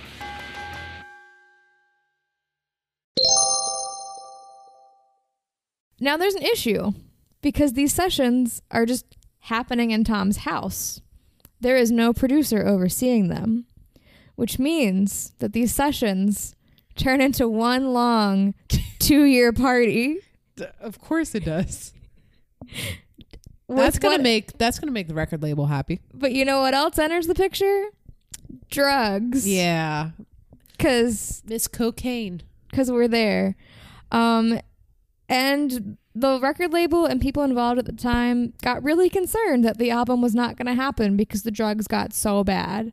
[6.00, 6.92] Now there's an issue
[7.40, 9.06] because these sessions are just
[9.40, 11.00] happening in Tom's house.
[11.60, 13.66] There is no producer overseeing them,
[14.34, 16.54] which means that these sessions
[16.96, 18.54] turn into one long
[18.98, 20.18] two year party.
[20.80, 21.92] Of course it does.
[23.68, 26.00] That's gonna what- make that's gonna make the record label happy.
[26.12, 27.86] But you know what else enters the picture?
[28.70, 29.48] Drugs.
[29.48, 30.10] Yeah.
[30.72, 32.42] Because Miss Cocaine.
[32.70, 33.56] because we're there.
[34.12, 34.60] Um,
[35.28, 39.90] and the record label and people involved at the time got really concerned that the
[39.90, 42.92] album was not going to happen because the drugs got so bad.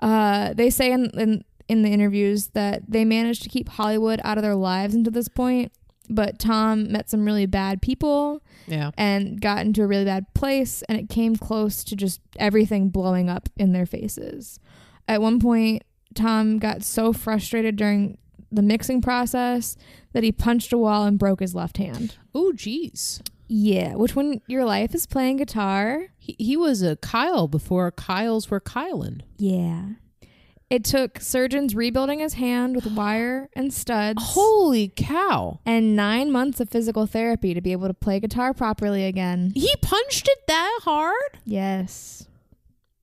[0.00, 4.38] Uh, they say in, in in the interviews that they managed to keep Hollywood out
[4.38, 5.70] of their lives until this point,
[6.10, 8.90] but Tom met some really bad people Yeah.
[8.98, 13.28] and got into a really bad place and it came close to just everything blowing
[13.30, 14.58] up in their faces.
[15.08, 15.82] At one point,
[16.14, 18.18] Tom got so frustrated during
[18.52, 19.76] the mixing process
[20.12, 22.16] that he punched a wall and broke his left hand.
[22.34, 23.22] Oh, geez.
[23.46, 28.50] Yeah, which when your life is playing guitar, He, he was a Kyle before Kyles
[28.50, 29.22] were Kylan.
[29.38, 29.82] yeah.
[30.70, 34.22] It took surgeons rebuilding his hand with wire and studs.
[34.22, 35.58] Holy cow.
[35.66, 39.50] and nine months of physical therapy to be able to play guitar properly again.
[39.56, 41.38] He punched it that hard?
[41.44, 42.28] Yes.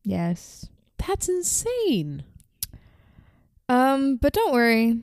[0.05, 0.69] Yes.
[1.05, 2.23] That's insane.
[3.67, 5.01] Um, but don't worry.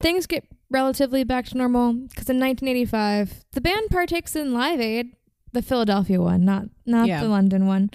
[0.00, 5.16] Things get relatively back to normal because in 1985, the band partakes in Live Aid,
[5.52, 7.22] the Philadelphia one, not not Yeah.
[7.22, 7.90] the London one.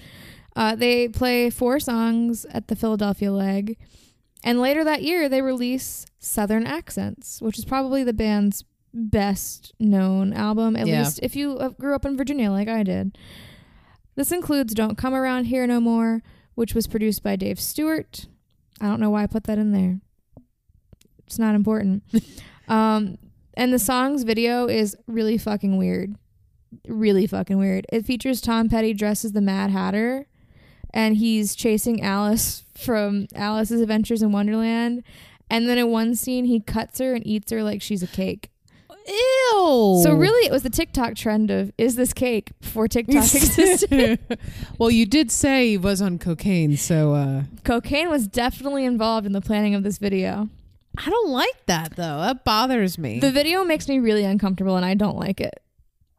[0.57, 3.77] Uh, they play four songs at the Philadelphia leg,
[4.43, 10.33] and later that year they release Southern Accents, which is probably the band's best known
[10.33, 10.75] album.
[10.75, 11.03] At Yeah.
[11.03, 13.17] least if you uh, grew up in Virginia like I did.
[14.15, 16.23] This includes "Don't Come Around Here No More,"
[16.55, 18.25] which was produced by Dave Stewart.
[18.81, 19.99] I don't know why I put that in there.
[21.27, 22.01] It's not important.
[22.67, 23.19] um,
[23.53, 26.15] and the song's video is really fucking weird.
[26.87, 27.85] Really fucking weird.
[27.93, 30.25] It features Tom Petty dressed as the Mad Hatter,
[30.97, 35.03] and he's chasing Alice from Alice's Adventures in Wonderland.
[35.47, 38.49] And then in one scene, he cuts her and eats her like she's a cake.
[39.07, 40.01] Ew.
[40.03, 44.19] So really, it was the TikTok trend of "Is this cake?" before TikTok existed.
[44.79, 49.31] well, you did say he was on cocaine, so uh Cocaine was definitely involved in
[49.31, 50.49] the planning of this video.
[50.97, 52.19] I don't like that though.
[52.21, 53.19] That bothers me.
[53.19, 55.61] The video makes me really uncomfortable, and I don't like it.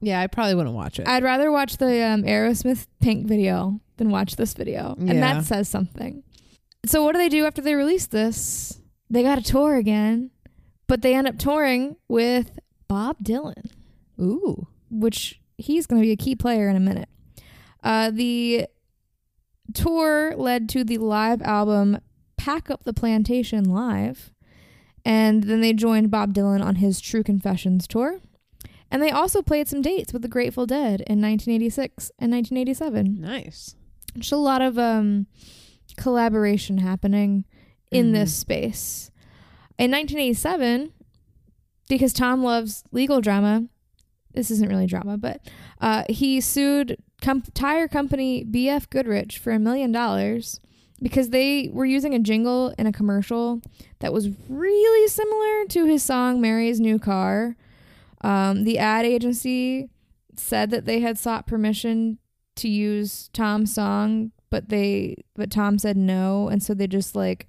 [0.00, 1.08] Yeah, I probably wouldn't watch it.
[1.08, 5.68] I'd rather watch the um, Aerosmith Pink video than watch this video, and that says
[5.68, 6.22] something.
[6.86, 8.80] So what do they do after they release this?
[9.10, 10.30] They got to tour again,
[10.86, 13.70] but they end up touring with Bob Dylan.
[14.20, 14.66] Ooh.
[14.90, 17.08] which he's going to be a key player in a minute.
[17.82, 18.66] Uh, the
[19.74, 21.98] tour led to the live album
[22.36, 24.32] Pack Up the Plantation Live,
[25.04, 28.20] and then they joined Bob Dylan on his True Confessions tour.
[28.90, 33.20] And they also played some dates with the Grateful Dead in 1986 and 1987.
[33.20, 33.74] Nice.
[34.14, 35.26] There's a lot of um,
[35.96, 37.44] collaboration happening
[37.90, 38.12] in Mhm.
[38.12, 39.10] this space.
[39.78, 40.92] In 1987,
[41.88, 43.64] because Tom loves legal drama,
[44.34, 45.40] this isn't really drama, but
[45.80, 50.60] uh, he sued com- tire company BF Goodrich for a million dollars
[51.00, 53.62] because they were using a jingle in a commercial
[54.00, 57.56] that was really similar to his song Mary's New Car.
[58.22, 59.90] Um, the ad agency
[60.36, 62.18] said that they had sought permission
[62.56, 67.46] to use Tom's song, but they but Tom said no, and so they just like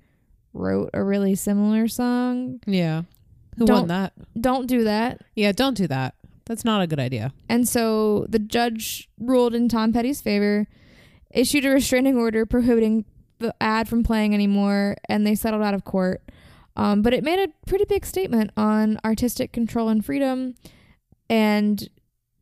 [0.53, 2.59] wrote a really similar song.
[2.65, 3.03] Yeah.
[3.57, 4.13] Who Don't- won that?
[4.39, 5.21] Don't do that.
[5.35, 6.15] Yeah, don't do that.
[6.45, 7.31] That's not a good idea.
[7.47, 10.67] And so the judge ruled in Tom Petty's favor,
[11.31, 13.05] issued a restraining order prohibiting
[13.39, 16.21] the ad from playing anymore, and they settled out of court.
[16.79, 20.55] Um, but it made a pretty big statement on artistic control and freedom,
[21.29, 21.89] and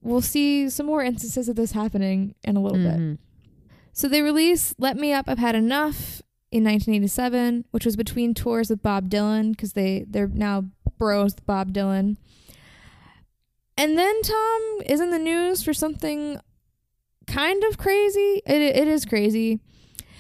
[0.04, 3.00] we'll see some more instances of this happening in a little bit.
[3.00, 3.18] Mhm.
[3.94, 6.22] So they release Let Me Up, I've Had Enough
[6.52, 10.66] in 1987, which was between tours with Bob Dylan because they, they're now
[11.00, 12.18] bros with Bob Dylan.
[13.76, 16.40] And then Tom is in the news for something
[17.26, 18.44] kind of crazy.
[18.46, 19.62] It, it is crazy.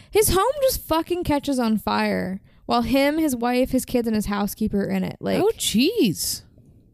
[0.09, 4.27] His home just fucking catches on fire while him, his wife, his kids, and his
[4.27, 5.17] housekeeper are in it.
[5.19, 6.43] Like oh, jeez.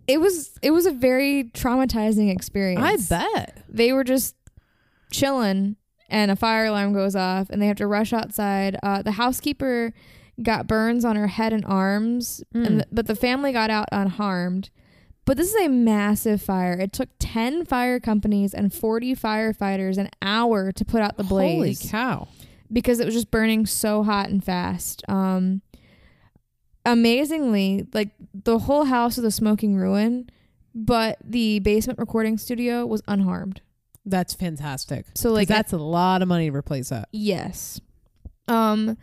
[0.08, 3.12] it was, it was a very traumatizing experience.
[3.12, 3.64] I bet.
[3.68, 4.36] they were just
[5.12, 5.76] chilling
[6.10, 9.94] and a fire alarm goes off and they have to rush outside uh, the housekeeper
[10.42, 12.66] got burns on her head and arms Mm.
[12.66, 14.70] and th- but the family got out unharmed
[15.26, 20.10] but this is a massive fire it took 10 fire companies and 40 firefighters an
[20.22, 21.80] hour to put out the blaze.
[21.82, 22.28] Holy cow.
[22.74, 25.04] Because it was just burning so hot and fast.
[25.08, 25.62] Um,
[26.86, 30.30] amazingly, like the whole house was a smoking ruin,
[30.76, 33.62] but the basement recording studio was unharmed.
[34.06, 35.06] That's fantastic.
[35.16, 37.08] So Like that's a lot of money to replace that.
[37.12, 37.80] yes,
[38.48, 38.98] um,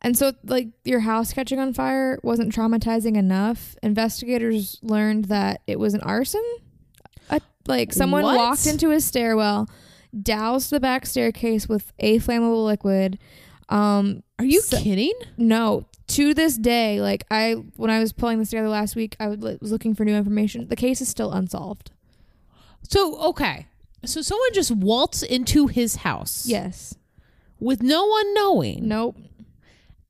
[0.00, 3.74] and so like your house catching on fire wasn't traumatizing enough.
[3.82, 6.44] Investigators learned that it was an arson.
[7.30, 8.36] A, like someone What?
[8.36, 9.68] walked into his stairwell,
[10.22, 13.18] doused the back staircase with a flammable liquid.
[13.68, 15.14] Um, Are you So- kidding?
[15.36, 19.28] No, to this day, like I when I was pulling this together last week, I
[19.28, 20.68] would, was looking for new information.
[20.68, 21.90] The case is still unsolved.
[22.88, 23.66] So, okay.
[24.04, 26.94] So someone just waltz into his house Yes.
[27.58, 29.16] with no one knowing Nope.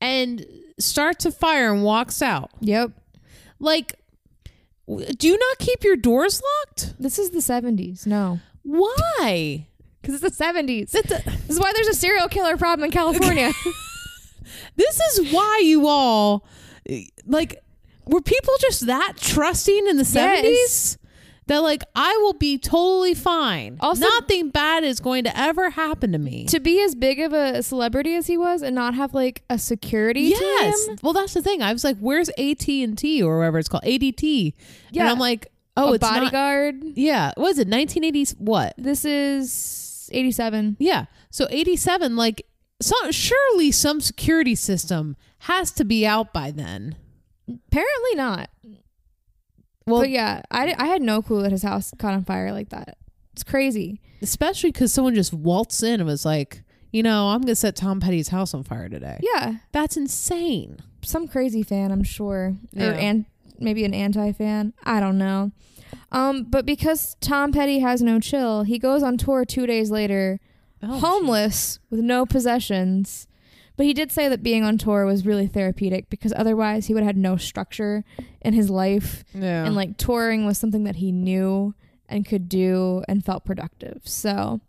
[0.01, 0.45] and
[0.77, 2.51] starts a fire and walks out.
[2.59, 2.91] Yep.
[3.59, 3.95] Like
[4.87, 6.93] do you not keep your doors locked?
[6.99, 8.05] This is the 70s.
[8.05, 8.39] No.
[8.63, 9.65] Why?
[10.05, 10.91] Because it's the 70s.
[10.91, 13.51] That's a- This is why there's a serial killer problem in California.
[14.75, 16.45] this is why you all
[17.25, 17.61] like
[18.05, 20.97] were people just that trusting in the 70s Yes.
[21.47, 23.77] that like I will be totally fine.
[23.79, 26.45] Also- nothing bad is going to ever happen to me.
[26.47, 29.57] to be as big of a celebrity as he was and not have like a
[29.57, 30.85] security yes.
[30.85, 30.97] team.
[31.01, 31.61] Well, that's the thing.
[31.63, 33.83] I was like, "Where's AT&T or whatever it's called?
[33.83, 35.01] ADT." Yeah.
[35.01, 35.11] And Yeah.
[35.11, 35.47] I'm like,
[35.77, 36.75] "Oh, a it's not- bodyguard.
[36.95, 37.31] yeah.
[37.37, 37.67] What is it?
[37.69, 38.73] 1980s what?
[38.77, 39.81] This is
[40.11, 40.77] 87.
[40.79, 41.05] Yeah.
[41.29, 42.45] So 87 like
[42.81, 46.95] so surely some security system has to be out by then.
[47.47, 48.49] Apparently not.
[49.87, 52.69] Well, but yeah, I, I had no clue that his house caught on fire like
[52.69, 52.97] that.
[53.33, 54.01] It's crazy.
[54.21, 57.99] especially because someone just waltzed in and was like, you know, I'm gonna set Tom
[57.99, 59.19] Petty's house on fire today.
[59.21, 60.79] Yeah, That's insane.
[61.03, 62.87] some crazy fan, I'm sure, Yeah.
[62.89, 63.25] or an,
[63.59, 64.73] maybe an anti fan.
[64.83, 65.51] I don't know.
[66.11, 70.39] Um, but because Tom Petty has no chill, he goes on tour two days later,
[70.81, 73.27] Oh, homeless with no possessions.
[73.77, 77.03] But he did say that being on tour was really therapeutic because otherwise he would
[77.03, 78.03] have had no structure
[78.41, 79.23] in his life.
[79.33, 79.65] Yeah.
[79.65, 81.73] And like touring was something that he knew
[82.07, 84.01] and could do and felt productive.
[84.05, 84.61] So,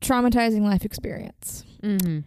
[0.00, 1.64] traumatizing life experience.
[1.82, 2.20] mm-hmm.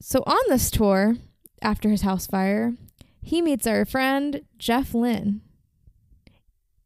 [0.00, 1.16] So on this tour,
[1.60, 2.74] after his house fire,
[3.20, 5.42] he meets our friend Jeff Lynne.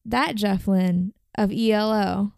[0.09, 2.33] That Jeff Lynne of ELO.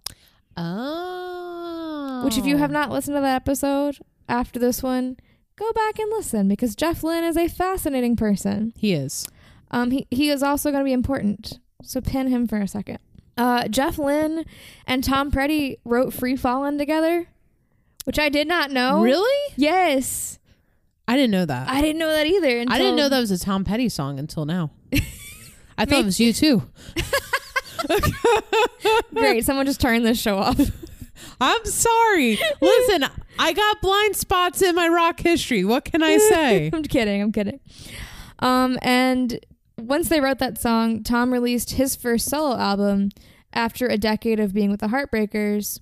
[0.56, 2.22] Oh.
[2.24, 3.98] Which if you have not listened to that episode
[4.28, 5.18] after this one,
[5.56, 8.72] go back and listen because Jeff Lynne is a fascinating person.
[8.76, 9.26] he is.
[9.70, 11.58] Um, he, he is also going to be important.
[11.82, 12.98] So pin him for a second.
[13.36, 14.44] Uh, Jeff Lynne
[14.86, 17.26] and Tom Petty wrote Free Fallin' together,
[18.04, 19.02] which I did not know.
[19.02, 19.54] Really?
[19.56, 20.38] Yes.
[21.06, 21.68] I didn't know that.
[21.68, 22.58] I didn't know that either.
[22.60, 24.70] Until I didn't know that was a Tom Petty song until now.
[25.78, 26.66] I thought it was U2.
[29.14, 29.44] Great.
[29.44, 30.58] Someone just turned this show off.
[31.40, 32.38] I'm sorry.
[32.60, 33.04] Listen,
[33.38, 35.64] I got blind spots in my rock history.
[35.64, 36.70] What can I say?
[36.74, 37.22] I'm kidding.
[37.22, 37.60] I'm kidding.
[38.40, 39.38] Um, and
[39.76, 43.10] once they wrote that song, Tom released his first solo album
[43.52, 45.80] after a decade of being with the Heartbreakers,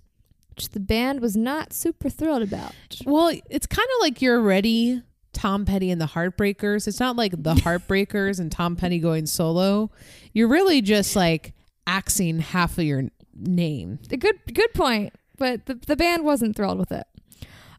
[0.55, 2.72] which the band was not super thrilled about.
[3.05, 5.03] well, it's kind of like you're ready.
[5.32, 6.88] Tom Petty and the Heartbreakers.
[6.88, 9.90] It's not like the Heartbreakers and Tom Petty going solo.
[10.32, 11.53] You're really just like
[11.87, 13.99] axing half of your name.
[14.11, 17.07] A good good point, but the the band wasn't thrilled with it.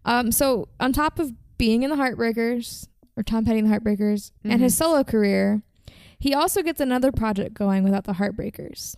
[0.05, 4.31] Um, so on top of being in the Heartbreakers or Tom Petty and the Heartbreakers
[4.43, 5.61] and his solo career,
[6.19, 8.95] he also gets another project going without the Heartbreakers.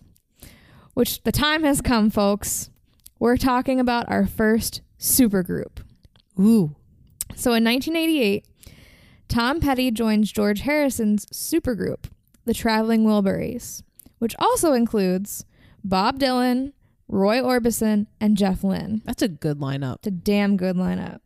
[0.94, 2.70] Which the time has come, folks.
[3.18, 5.82] We're talking about our first supergroup.
[6.38, 6.76] Ooh.
[7.36, 8.46] So in 1988,
[9.28, 12.06] Tom Petty joins George Harrison's supergroup,
[12.44, 13.82] the Traveling Wilburys,
[14.20, 15.44] which also includes
[15.82, 16.72] Bob Dylan,
[17.08, 19.02] Roy Orbison, and Jeff Lynne.
[19.04, 19.96] That's a good lineup.
[19.96, 21.18] It's a damn good lineup.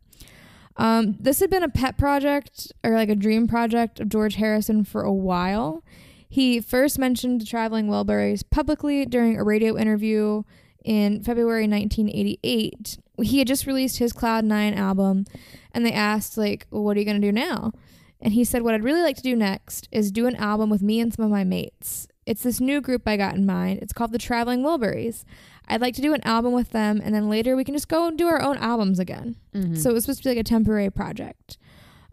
[0.77, 4.83] Um, this had been a pet project or like a dream project of George Harrison
[4.83, 5.83] for a while.
[6.27, 10.43] He first mentioned the Traveling Wilburys publicly during a radio interview
[10.83, 12.97] in February 1988.
[13.21, 15.25] He had just released his Cloud Nine album,
[15.71, 17.71] and they asked, like, well, what are you going to do now?
[18.19, 20.81] And he said, what I'd really like to do next is do an album with
[20.81, 22.07] me and some of my mates.
[22.25, 23.79] It's this new group I got in mind.
[23.81, 25.25] It's called the Traveling Wilburys.
[25.67, 28.07] I'd like to do an album with them, and then later we can just go
[28.07, 29.35] and do our own albums again.
[29.75, 31.57] So it was supposed to be like a temporary project.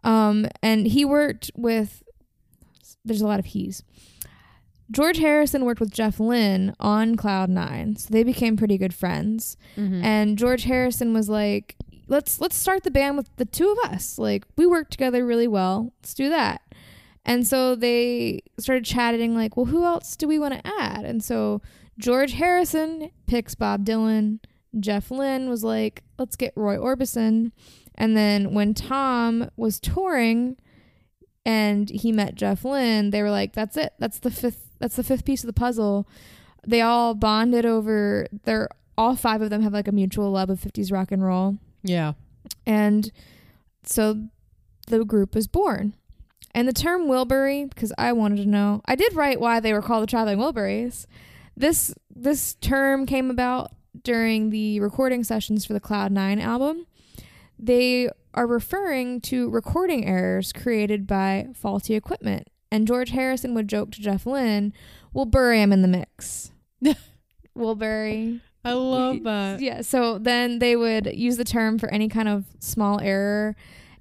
[0.04, 2.02] Um, and he worked with,
[3.04, 3.82] there's a lot of he's.
[4.90, 9.56] George Harrison worked with Jeff Lynne on Cloud Nine, so they became pretty good friends.
[10.04, 11.76] And George Harrison was like,
[12.08, 14.18] "Let's let's start the band with the two of us.
[14.18, 15.94] Like we work together really well.
[16.02, 16.60] Let's do that."
[17.24, 21.22] And so they started chatting, like, "Well, who else do we want to add?" And
[21.22, 21.62] so
[21.98, 24.40] George Harrison picks Bob Dylan.
[24.80, 27.52] Jeff Lynne was like, "Let's get Roy Orbison."
[27.94, 30.56] And then when Tom was touring
[31.44, 33.92] and he met Jeff Lynne, they were like, "That's it.
[33.98, 34.70] That's the fifth.
[34.78, 36.08] That's the fifth piece of the puzzle."
[36.66, 38.26] They all bonded over.
[38.44, 38.68] They're
[38.98, 42.12] all five of them have like a mutual love of '50s rock and roll, Yeah.
[42.66, 43.10] and
[43.84, 44.28] so
[44.88, 45.94] the group was born.
[46.54, 49.82] And the term Wilbury, because I wanted to know, I did write why they were
[49.82, 51.06] called the Traveling Wilburys.
[51.56, 53.72] This this term came about
[54.02, 56.86] during the recording sessions for the Cloud Nine album.
[57.58, 62.48] They are referring to recording errors created by faulty equipment.
[62.70, 64.72] And George Harrison would joke to Jeff Lynne,
[65.12, 66.52] "We'll bury him in the mix.
[67.54, 69.60] we'll bury." I love that.
[69.60, 69.82] Yeah.
[69.82, 73.56] So then they would use the term for any kind of small error.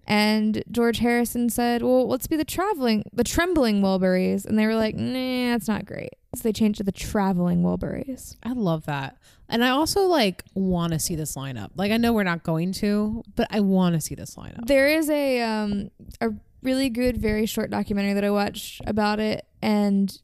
[0.08, 4.76] And George Harrison said, "Well, let's be the traveling, the trembling Wilburys," and they were
[4.76, 8.36] like, "Nah, that's not great." So they changed to the traveling Wilburys.
[8.44, 9.18] I love that.
[9.48, 11.70] And I also like want to see this lineup.
[11.76, 14.66] Like I know we're not going to, but I want to see this lineup.
[14.66, 16.30] There is a um a
[16.64, 20.18] really good, very short documentary that I watched about it, and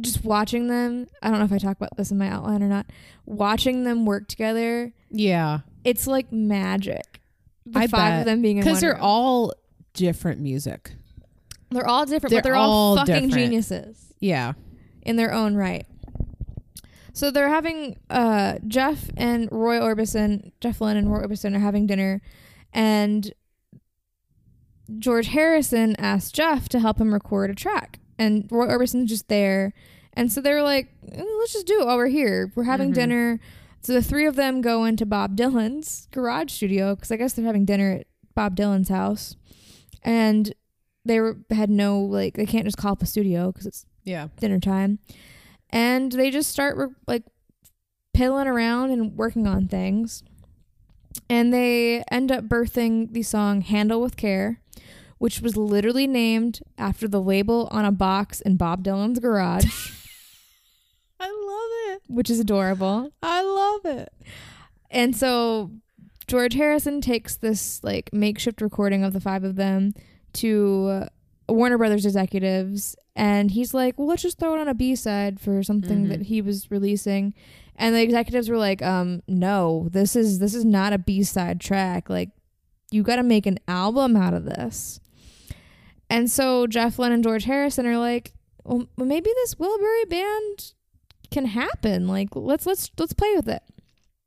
[0.00, 1.06] just watching them.
[1.22, 2.86] I don't know if I talk about this in my outline or not.
[3.24, 5.60] Watching them work together, Yeah.
[5.84, 7.15] it's like magic.
[7.66, 8.18] The I five bet.
[8.20, 9.52] of them being in Because they're all
[9.92, 10.92] different music.
[11.70, 13.34] they're all different, they're but they're all, all fucking different.
[13.34, 14.12] geniuses.
[14.20, 14.52] Yeah.
[15.02, 15.86] in their own right.
[17.12, 21.86] So they're having uh, Jeff and Roy Orbison, Jeff Lynne and Roy Orbison are having
[21.86, 22.20] dinner,
[22.72, 23.32] and
[24.98, 29.72] George Harrison asked Jeff to help him record a track, and Roy Orbison's just there.
[30.12, 32.52] And so they were like, "Eh, let's just do it while we're here.
[32.54, 32.94] We're having Mhm.
[32.94, 33.40] dinner.
[33.86, 37.44] So the three of them go into Bob Dylan's garage studio because I guess they're
[37.44, 39.36] having dinner at Bob Dylan's house.
[40.02, 40.52] And
[41.04, 44.26] they were, had no, like, they can't just call up a studio because it's Yeah.
[44.40, 44.98] dinner time.
[45.70, 47.22] And they just start re- like
[48.12, 50.24] piddling around and working on things.
[51.30, 54.60] And they end up birthing the song Handle with Care,
[55.18, 59.64] which was literally named after the label on a box in Bob Dylan's garage,
[61.20, 61.75] I love it.
[62.08, 63.10] Which is adorable.
[63.22, 64.12] I love it.
[64.90, 65.70] And so
[66.26, 69.94] George Harrison takes this like makeshift recording of the five of them
[70.34, 70.86] to
[71.48, 75.40] uh, Warner Brothers executives and he's like, "Well, let's just throw it on a B-side
[75.40, 76.08] for something Mhm.
[76.10, 77.32] that he was releasing."
[77.76, 79.88] And the executives were like, "Um, no.
[79.90, 82.10] This is this is not a B-side track.
[82.10, 82.30] Like
[82.90, 85.00] you got to make an album out of this."
[86.10, 88.32] And so Jeff Lynne and George Harrison are like,
[88.64, 90.74] "Well, well, maybe this Wilbury band
[91.36, 92.08] can happen.
[92.08, 93.62] Like let's let's let's play with it."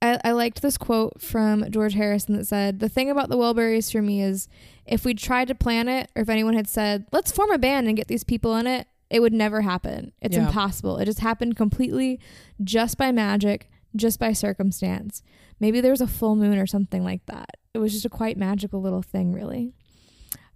[0.01, 3.91] I, I liked this quote from George Harrison that said, The thing about the Wilburys
[3.91, 4.47] for me is
[4.86, 7.88] if we tried to plan it, or if anyone had said, let's form a band
[7.89, 10.14] and get these people in it, it would never happen.
[10.22, 10.47] It's Yeah.
[10.47, 10.99] impossible.
[10.99, 12.18] It just happened completely
[12.64, 15.22] just by magic, just by circumstance.
[15.60, 17.57] Maybe there was a full moon or something like that.
[17.74, 19.74] It was just a quite magical little thing, really.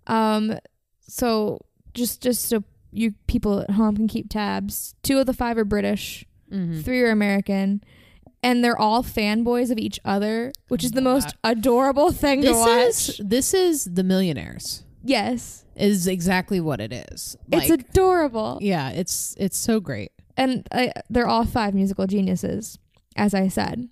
[0.07, 0.57] Um,
[1.01, 1.59] so
[1.93, 5.65] just just so you people at home can keep tabs, two of the five are
[5.65, 6.81] British, Mm-hmm.
[6.81, 7.83] three are American,
[8.43, 12.57] and they're all fanboys of each other, which is the most adorable thing to This
[12.57, 12.79] watch.
[13.09, 14.83] is this is the millionaires.
[15.03, 17.35] yes, Is exactly what it is.
[17.51, 20.11] it's adorable, yeah, it's it's so great.
[20.37, 22.77] and I, they're all five musical geniuses,
[23.15, 23.89] as I said.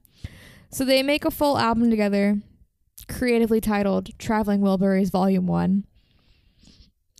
[0.69, 2.37] So they make a full album together,
[3.09, 5.85] creatively titled "Traveling Wilburys Volume One,"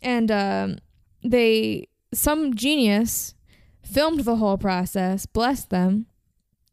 [0.02, 0.78] and um,
[1.24, 3.34] they some genius
[3.92, 6.06] filmed the whole process, blessed them.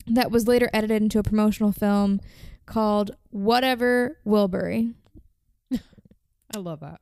[0.08, 2.20] That was later edited into a promotional film
[2.66, 4.94] called "Whatever Wilbury."
[5.72, 7.02] I love that.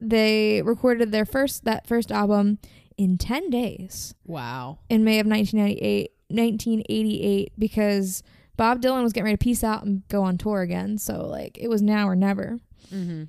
[0.00, 2.58] They recorded their first that first album
[2.96, 4.78] in 10 days Wow.
[4.88, 8.22] in May of 1998 1988 because
[8.56, 11.58] Bob Dylan was getting ready to peace out and go on tour again so like
[11.58, 12.58] it was now or never
[12.92, 13.24] Mm-hmm.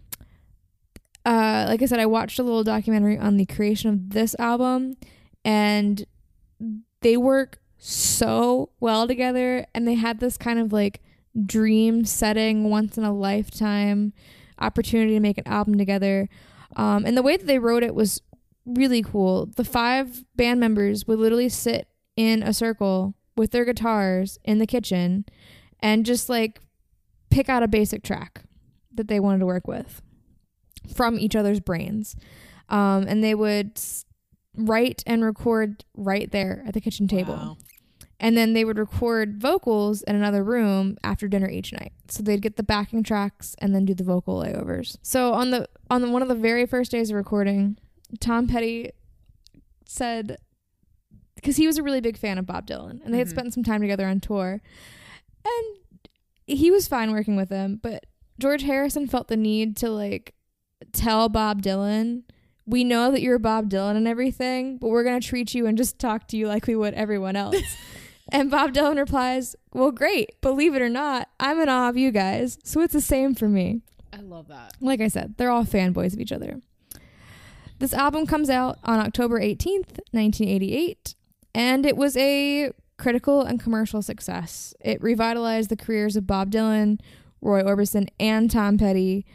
[1.25, 4.95] uh like I said I watched a little documentary on the creation of this album
[5.43, 6.05] and
[7.01, 11.01] they work so well together and they had this kind of like
[11.45, 14.13] dream setting once in a lifetime
[14.59, 16.27] opportunity to make an album together.
[16.75, 18.21] Um, and the way that they wrote it was
[18.65, 19.45] really cool.
[19.55, 24.67] The five band members would literally sit in a circle with their guitars in the
[24.67, 25.25] kitchen
[25.79, 26.59] and just like
[27.29, 28.43] pick out a basic track
[28.93, 30.01] that they wanted to work with
[30.93, 32.15] from each other's brains.
[32.69, 33.79] Um, and they would
[34.57, 37.57] write and record right there at the kitchen table Wow.
[38.19, 41.93] and then they would record vocals in another room after dinner each night.
[42.09, 44.97] So they'd get the backing tracks and then do the vocal layovers.
[45.03, 47.77] So on the on the, one of the very first days of recording,
[48.19, 48.91] Tom Petty
[49.85, 50.37] said
[51.35, 53.31] because he was a really big fan of Bob Dylan and they had Mhm.
[53.31, 54.59] spent some time together on tour,
[55.45, 55.77] and
[56.47, 58.05] he was fine working with him, but
[58.39, 60.33] George Harrison felt the need to like
[60.93, 62.23] tell Bob Dylan.
[62.67, 65.77] We know that you're Bob Dylan and everything, but we're going to treat you and
[65.77, 67.55] just talk to you like we would everyone else.
[68.29, 70.39] And Bob Dylan replies, Well, great.
[70.41, 72.59] Believe it or not, I'm in awe of you guys.
[72.63, 73.81] So it's the same for me.
[74.11, 74.73] I love that.
[74.81, 76.61] Like I said, they're all fanboys of each other.
[77.79, 81.13] This album comes out on October 18th, 1988,
[81.53, 84.73] and it was a critical and commercial success.
[84.81, 86.99] It revitalized the careers of Bob Dylan,
[87.39, 89.25] Roy Orbison, and Tom Petty.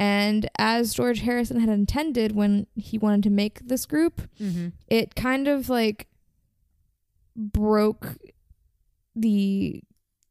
[0.00, 4.68] And as George Harrison had intended when he wanted to make this group, Mm-hmm.
[4.88, 6.08] it kind of like
[7.36, 8.16] broke
[9.14, 9.82] the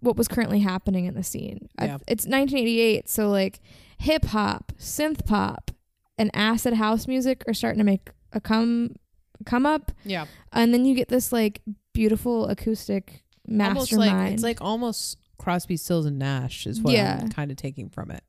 [0.02, 1.68] what was currently happening in the scene.
[1.78, 1.98] I- Yeah.
[2.08, 3.60] It's 1988, so like
[4.00, 5.72] hip hop, synth pop,
[6.18, 8.96] and acid house music are starting to make a come
[9.46, 10.26] come up, Yeah.
[10.52, 11.62] and then you get this like
[11.94, 14.18] beautiful acoustic Almost mastermind.
[14.26, 17.20] like it's like almost Crosby, Stills, and Nash is what Yeah.
[17.22, 18.24] I'm kind of taking from it.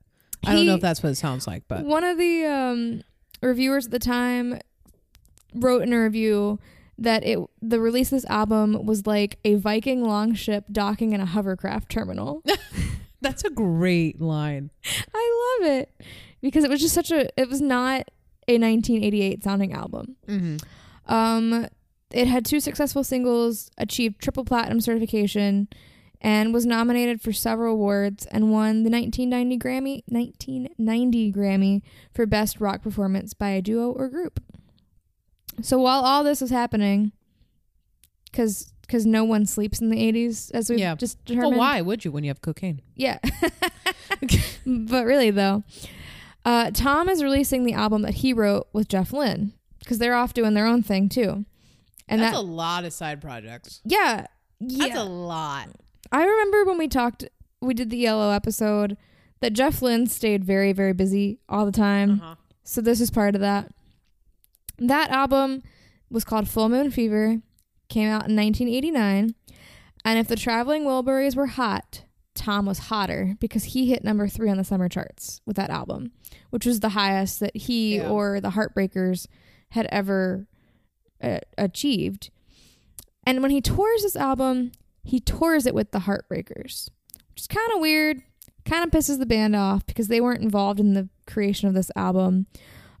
[0.45, 3.03] I don't know if that's what it sounds like, but one of the um,
[3.41, 4.59] reviewers at the time
[5.53, 6.59] wrote in a review
[6.97, 11.25] that it the release of this album was like a Viking longship docking in a
[11.25, 12.43] hovercraft terminal.
[13.21, 14.71] that's a great line.
[15.13, 15.91] I love it
[16.41, 18.09] because it was just such a it was not
[18.47, 20.15] a 1988 sounding album.
[20.27, 21.13] Mm-hmm.
[21.13, 21.67] Um
[22.11, 25.69] it had two successful singles, achieved triple platinum certification,
[26.23, 31.81] and was nominated for several awards and won the 1990 Grammy 1990 Grammy
[32.13, 34.39] for best rock performance by a duo or group.
[35.61, 37.11] So while all this was happening
[38.31, 40.95] cuz cuz no one sleeps in the 80s as we Yeah.
[40.95, 41.51] just determined.
[41.51, 42.81] Well, why would you when you have cocaine?
[42.95, 43.19] Yeah.
[44.65, 45.63] but really, though,
[46.45, 50.33] uh, Tom is releasing the album that he wrote with Jeff Lynne because they're off
[50.33, 51.45] doing their own thing too.
[52.07, 53.81] And That's that, a lot of side projects.
[53.85, 54.27] yeah,
[54.59, 54.87] yeah.
[54.87, 55.69] That's a lot.
[56.11, 57.25] I remember when we talked,
[57.61, 58.97] we did the ELO episode,
[59.39, 62.21] that Jeff Lynne stayed very, very busy all the time.
[62.21, 62.35] Uh-huh.
[62.63, 63.71] So this is part of that.
[64.77, 65.63] That album
[66.09, 67.41] was called Full Moon Fever,
[67.89, 69.35] came out in 1989.
[70.03, 72.03] And if the Traveling Wilburys were hot,
[72.33, 76.11] Tom was hotter because he hit number three on the summer charts with that album,
[76.49, 78.09] which was the highest that he Yeah.
[78.09, 79.27] or the Heartbreakers
[79.69, 80.47] had ever
[81.21, 82.29] uh, achieved.
[83.25, 84.71] And when he tours this album,
[85.03, 86.89] he tours it with the Heartbreakers,
[87.29, 88.21] which is kind of weird.
[88.63, 91.89] Kind of pisses the band off because they weren't involved in the creation of this
[91.95, 92.45] album.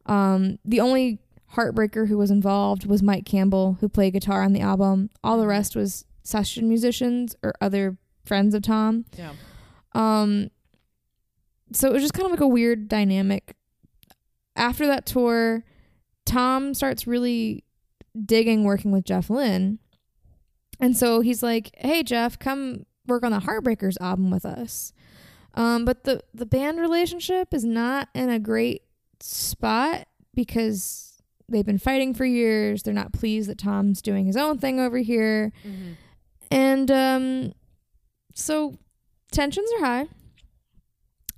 [0.07, 1.19] Um, the only
[1.53, 5.09] Heartbreaker who was involved was Mike Campbell, who played guitar on the album.
[5.23, 9.05] All the rest was session musicians or other friends of Tom.
[9.17, 9.33] Yeah.
[9.93, 10.49] Um,
[11.73, 13.55] so it was just kind of like a weird dynamic.
[14.55, 15.63] After that tour,
[16.25, 17.63] Tom starts really
[18.25, 19.79] digging working with Jeff Lynne.
[20.81, 24.91] And so he's like, "Hey Jeff, come work on the Heartbreakers album with us."
[25.53, 28.81] Um, but the the band relationship is not in a great
[29.19, 32.83] spot because they've been fighting for years.
[32.83, 35.51] They're not pleased that Tom's doing his own thing over here.
[36.49, 37.53] And um
[38.33, 38.77] so
[39.31, 40.07] tensions are high.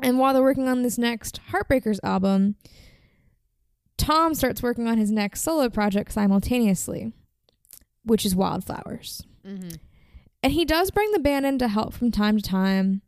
[0.01, 2.55] And while they're working on this next Heartbreakers album,
[3.97, 7.13] Tom starts working on his next solo project simultaneously,
[8.03, 9.23] which is Wildflowers.
[9.45, 9.75] Mm-hmm.
[10.41, 13.01] And he does bring the band in to help from time to time.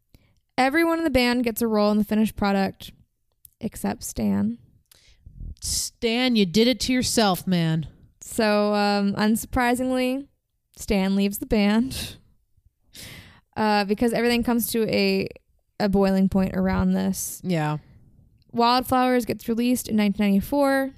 [0.58, 2.92] Everyone in the band gets a role in the finished product,
[3.60, 4.58] except Stan.
[5.60, 7.88] Stan, you did it to yourself, man.
[8.22, 10.28] So, um, unsurprisingly,
[10.78, 12.18] Stan leaves the band
[13.58, 15.28] uh, because everything comes to a
[15.80, 17.42] a boiling point around this.
[17.44, 17.78] Yeah.
[18.52, 20.92] Wildflowers gets released in 1994,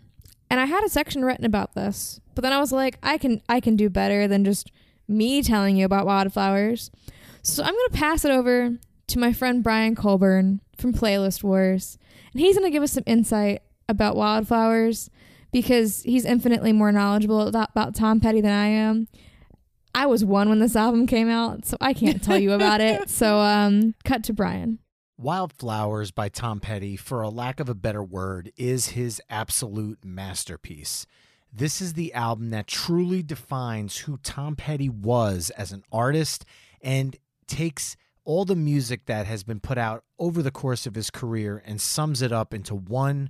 [0.51, 3.41] and I had a section written about this, but then I was like, I can
[3.49, 4.71] I can do better than just
[5.07, 6.91] me telling you about Wildflowers.
[7.41, 8.77] So I'm gonna pass it over
[9.07, 11.97] to my friend Brian Colburn from Playlist Wars,
[12.33, 15.09] and he's gonna give us some insight about Wildflowers
[15.51, 19.07] because he's infinitely more knowledgeable about, about Tom Petty than I am.
[19.95, 23.09] I was one when this album came out, so I can't tell you about it.
[23.17, 24.79] So, um, cut to Brian.
[25.17, 31.07] Wildflowers by Tom Petty, for a lack of a better word, is his absolute masterpiece.
[31.51, 36.45] This is the album that truly defines who Tom Petty was as an artist
[36.81, 37.15] and
[37.47, 37.95] takes
[38.25, 41.79] all the music that has been put out over the course of his career and
[41.79, 43.29] sums it up into one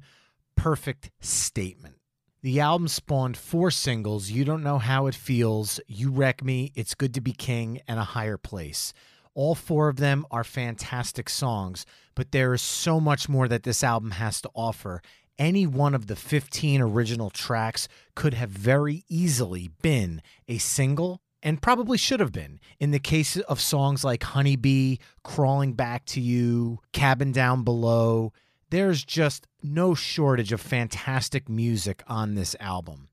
[0.55, 1.95] perfect statement.
[2.41, 6.95] The album spawned four singles You Don't Know How It Feels, You Wreck Me, It's
[6.95, 8.93] Good to Be King, and A Higher Place.
[9.33, 13.83] All four of them are fantastic songs, but there is so much more that this
[13.83, 15.01] album has to offer.
[15.39, 21.61] Any one of the 15 original tracks could have very easily been a single and
[21.61, 22.59] probably should have been.
[22.79, 28.33] In the case of songs like Honeybee, Crawling Back to You, Cabin Down Below,
[28.69, 33.09] there's just no shortage of fantastic music on this album.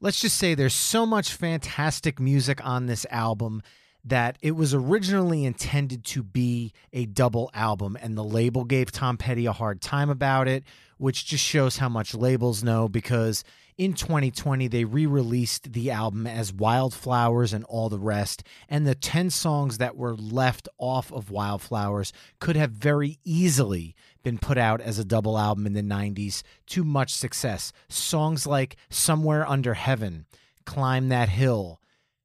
[0.00, 3.62] Let's just say there's so much fantastic music on this album
[4.08, 9.16] that it was originally intended to be a double album, and the label gave Tom
[9.16, 10.64] Petty a hard time about it,
[10.96, 13.44] which just shows how much labels know because
[13.76, 18.94] in 2020 they re released the album as Wildflowers and all the rest, and the
[18.94, 24.80] 10 songs that were left off of Wildflowers could have very easily been put out
[24.80, 27.72] as a double album in the 90s to much success.
[27.88, 30.26] Songs like Somewhere Under Heaven,
[30.64, 31.80] Climb That Hill,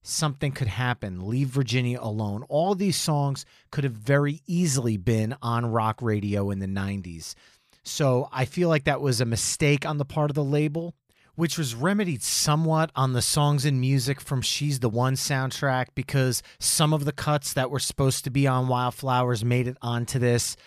[0.05, 2.43] Something Could Happen, Leave Virginia Alone.
[2.49, 7.35] All these songs could have very easily been on rock radio in the 90s.
[7.83, 10.93] So I feel like that was a mistake on the part of the label,
[11.35, 16.43] which was remedied somewhat on the songs and music from She's the One soundtrack because
[16.59, 20.57] some of the cuts that were supposed to be on Wildflowers made it onto this.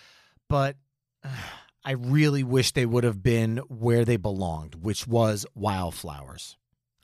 [0.49, 0.77] But
[1.85, 6.57] I really wish they would have been where they belonged, which was Wildflowers.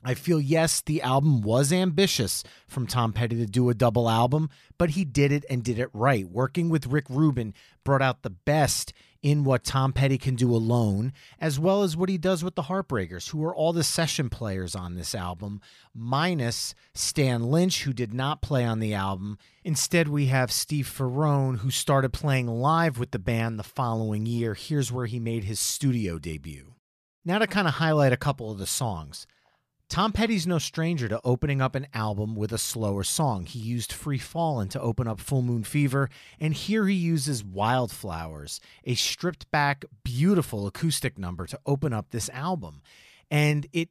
[0.05, 4.49] I feel, yes, the album was ambitious from Tom Petty to do a double album,
[4.77, 6.27] but he did it and did it right.
[6.27, 11.13] Working with Rick Rubin brought out the best in what Tom Petty can do alone,
[11.39, 14.75] as well as what he does with the Heartbreakers, who are all the session players
[14.75, 15.61] on this album,
[15.95, 19.37] minus Stan Lynch, who did not play on the album.
[19.63, 24.53] Instead, we have Steve Ferrone, who started playing live with the band the following year.
[24.53, 26.73] Here's where he made his studio debut.
[27.23, 29.25] Now, to kind of highlight a couple of the songs.
[29.93, 33.45] Tom Petty's no stranger to opening up an album with a slower song.
[33.45, 38.59] He used Free Fallin' to open up Full Moon Fever, and here he uses Wildflowers,
[38.85, 42.81] a stripped back, beautiful acoustic number to open up this album.
[43.29, 43.89] And it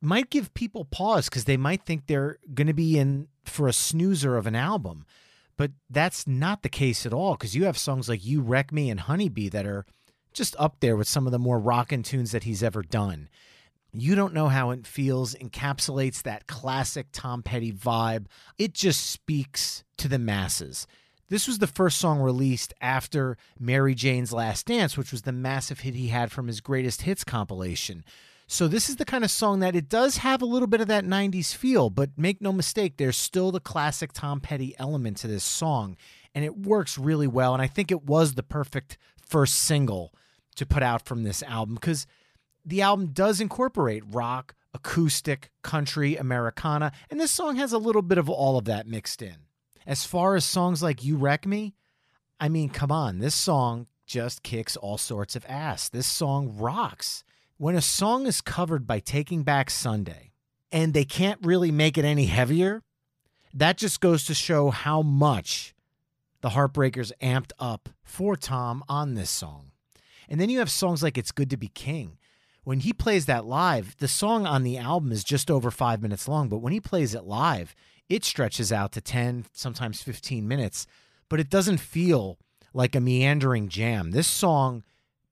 [0.00, 3.72] might give people pause because they might think they're going to be in for a
[3.72, 5.06] snoozer of an album.
[5.56, 8.90] But that's not the case at all because you have songs like You Wreck Me
[8.90, 9.86] and Honeybee that are
[10.32, 13.28] just up there with some of the more rockin' tunes that he's ever done.
[13.96, 18.26] You Don't Know How It Feels encapsulates that classic Tom Petty vibe.
[18.58, 20.88] It just speaks to the masses.
[21.28, 25.80] This was the first song released after Mary Jane's Last Dance, which was the massive
[25.80, 28.04] hit he had from his greatest hits compilation.
[28.48, 30.88] So this is the kind of song that it does have a little bit of
[30.88, 35.28] that 90s feel, but make no mistake, there's still the classic Tom Petty element to
[35.28, 35.96] this song,
[36.34, 37.54] and it works really well.
[37.54, 40.12] And I think it was the perfect first single
[40.56, 42.06] to put out from this album because
[42.64, 48.18] the album does incorporate rock, acoustic, country, Americana, and this song has a little bit
[48.18, 49.36] of all of that mixed in.
[49.86, 51.74] As far as songs like You Wreck Me,
[52.40, 55.88] I mean, come on, this song just kicks all sorts of ass.
[55.88, 57.24] This song rocks.
[57.56, 60.32] When a song is covered by Taking Back Sunday
[60.72, 62.82] and they can't really make it any heavier,
[63.52, 65.74] that just goes to show how much
[66.40, 69.70] the Heartbreakers amped up for Tom on this song.
[70.28, 72.18] And then you have songs like It's Good to Be King
[72.64, 76.26] when he plays that live, the song on the album is just over five minutes
[76.26, 77.74] long, but when he plays it live,
[78.08, 80.86] it stretches out to 10, sometimes 15 minutes,
[81.28, 82.38] but it doesn't feel
[82.72, 84.10] like a meandering jam.
[84.10, 84.82] This song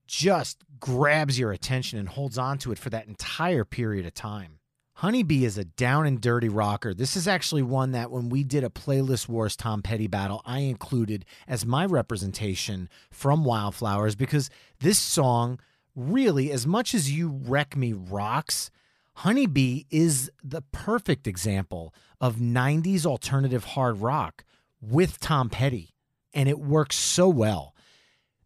[0.07, 4.59] just grabs your attention and holds on to it for that entire period of time.
[4.97, 6.93] Honeybee is a down and dirty rocker.
[6.95, 10.61] This is actually one that when we did a Playlist Wars Tom Petty battle, I
[10.61, 15.59] included as my representation from Wildflowers because this song
[15.95, 18.71] really, as much as You Wreck Me rocks,
[19.17, 24.45] Honeybee is the perfect example of 90s alternative hard rock
[24.81, 25.95] with Tom Petty,
[26.33, 27.75] and it works so well.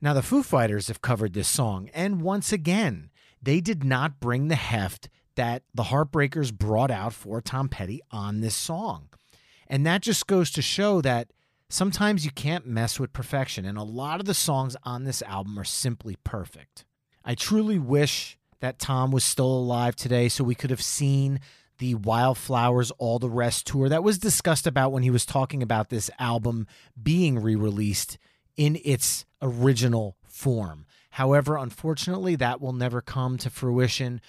[0.01, 4.49] Now, the Foo Fighters have covered this song, and once again, they did not bring
[4.49, 9.09] the heft that the Heartbreakers brought out for Tom Petty on this song.
[9.69, 11.31] And that just goes to show that
[11.69, 15.59] sometimes you can't mess with perfection, and a lot of the songs on this album
[15.59, 16.86] are simply perfect.
[17.29, 21.41] I truly wish that Tom was still alive today so we could have seen
[21.79, 25.91] the Wildflowers All the Rest tour that was discussed about when he was talking about
[25.91, 26.69] this album
[27.03, 28.17] being re released
[28.57, 30.87] in its original form.
[31.11, 34.21] However, unfortunately, that will never come to fruition.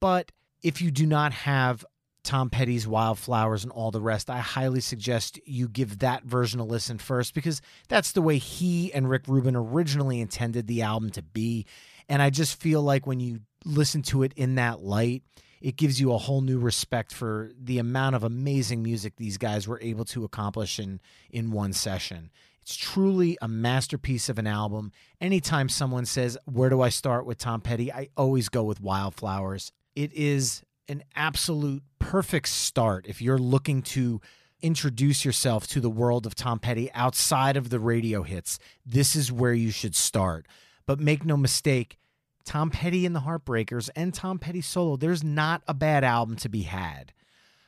[0.00, 0.30] But
[0.62, 1.84] if you do not have
[2.22, 6.64] Tom Petty's Wildflowers and all the rest, I highly suggest you give that version a
[6.64, 11.22] listen first because that's the way he and Rick Rubin originally intended the album to
[11.22, 11.66] be.
[12.08, 15.22] And I just feel like when you listen to it in that light,
[15.60, 19.66] it gives you a whole new respect for the amount of amazing music these guys
[19.66, 21.00] were able to accomplish in
[21.30, 22.30] in one session.
[22.60, 24.92] It's truly a masterpiece of an album.
[25.20, 29.72] Anytime someone says, "Where do I start with Tom Petty?" I always go with Wildflowers.
[29.94, 34.20] It is an absolute perfect start if you're looking to
[34.60, 38.58] introduce yourself to the world of Tom Petty outside of the radio hits.
[38.84, 40.46] This is where you should start.
[40.86, 41.98] But make no mistake,
[42.44, 46.48] Tom Petty and the Heartbreakers and Tom Petty solo, there's not a bad album to
[46.48, 47.12] be had.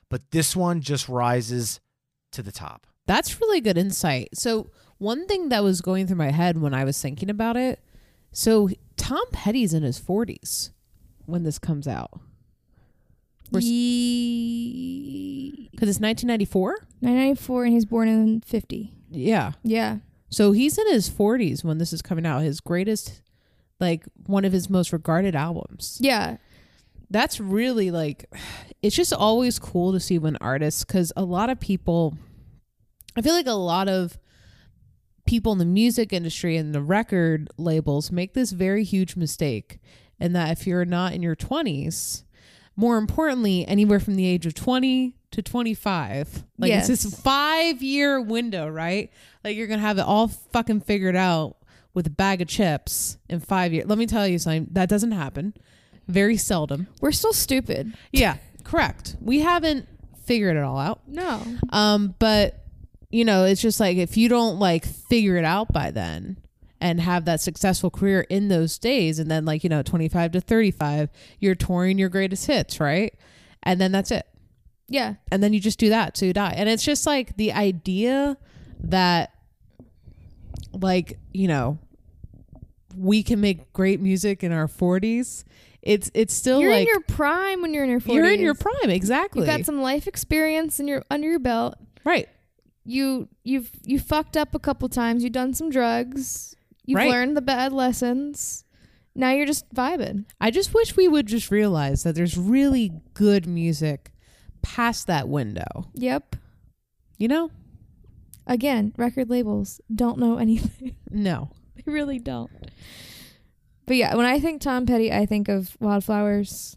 [0.09, 1.81] But this one just rises
[2.33, 2.87] to the top.
[3.07, 4.31] That's really good insight.
[4.35, 7.81] So, one thing that was going through my head when I was thinking about it
[8.37, 10.69] so, Tom Petty's in his 40s
[11.25, 12.21] when this comes out.
[13.45, 16.73] Because Ye- it's 1994?
[17.01, 18.93] 1994 and he's born in 50.
[19.11, 19.53] Yeah.
[19.63, 20.01] Yeah.
[20.29, 22.43] So he's in his 40s when this is coming out.
[22.43, 23.23] His greatest,
[23.81, 25.99] like, one of his most regarded albums.
[26.01, 26.39] Yeah.
[27.11, 28.27] That's really like,
[28.83, 32.17] it's just always cool to see when artists, because a lot of people,
[33.17, 34.19] I feel like a lot of
[35.27, 39.81] people in the music industry and the record labels make this very huge mistake.
[40.19, 42.23] And that if you're not in your 20s,
[42.75, 46.89] more importantly, anywhere from the age of 20 to 25, like Yes.
[46.89, 49.11] it's this five year window, right?
[49.45, 51.57] Like you're going to have it all fucking figured out
[51.95, 53.87] with a bag of chips in five years.
[53.87, 55.55] Let me tell you something that doesn't happen
[56.09, 56.87] very seldom.
[57.01, 57.95] We're still stupid.
[58.13, 59.17] Yeah, correct.
[59.21, 59.89] We haven't
[60.25, 61.01] figured it all out.
[61.07, 61.43] No.
[61.71, 62.65] Um, but
[63.11, 66.39] you know, it's just like if you don't like figure it out by then,
[66.79, 70.41] and have that successful career in those days and then like you know 25 to
[70.43, 71.09] 35
[71.41, 73.15] you're touring your greatest hits right
[73.63, 74.27] and then that's it
[74.89, 75.15] Yeah.
[75.33, 78.37] and then you just do that so you die and it's just like the idea
[78.81, 79.33] that
[80.73, 81.79] like you know
[82.97, 85.45] we can make great music in our 40s
[85.83, 88.15] it's it's still you're like in your prime when you're in your 40s.
[88.15, 91.75] you're in your prime exactly You've got some life experience and you're under your belt.
[92.05, 92.29] right
[92.85, 95.23] You you've you fucked up a couple times.
[95.25, 96.55] You've done some drugs.
[96.85, 97.11] You've Right.
[97.11, 98.65] learned the bad lessons.
[99.15, 100.25] Now you're just vibing.
[100.41, 104.11] I just wish we would just realize that there's really good music
[104.75, 105.87] past that window.
[105.95, 106.37] Yep.
[107.19, 107.51] You know?
[108.47, 110.97] Again, record labels don't know anything.
[111.11, 111.51] No.
[111.75, 112.51] they really don't.
[113.87, 116.77] But yeah, when I think Tom Petty, I think of Wildflowers.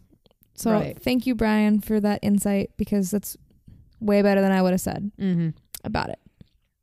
[0.54, 0.98] So Right.
[1.02, 3.36] thank you, Brian, for that insight because that's
[4.00, 5.50] way better than I would have said Mm-hmm.
[5.84, 6.18] about it.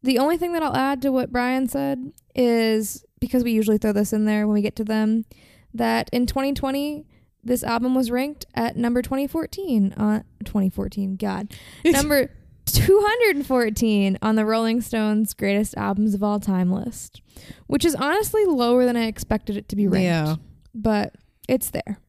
[0.04, 3.92] The only thing that I'll add to what Brian said is because we usually throw
[3.92, 5.26] this in there when we get to them,
[5.74, 7.06] that in 2020,
[7.48, 11.16] this album was ranked at number 2014 on 2014.
[11.16, 11.54] God,
[11.86, 12.30] number
[12.66, 17.22] 214 on the Rolling Stones greatest albums of all time list,
[17.68, 20.04] which is honestly lower than I expected it to be ranked.
[20.06, 20.36] Yeah.
[20.74, 21.16] But
[21.48, 22.00] it's there.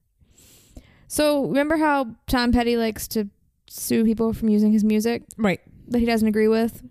[1.07, 3.29] So remember how Tom Petty likes to
[3.69, 5.23] sue people from using his music?
[5.37, 5.61] Right.
[5.89, 6.83] that he doesn't agree with.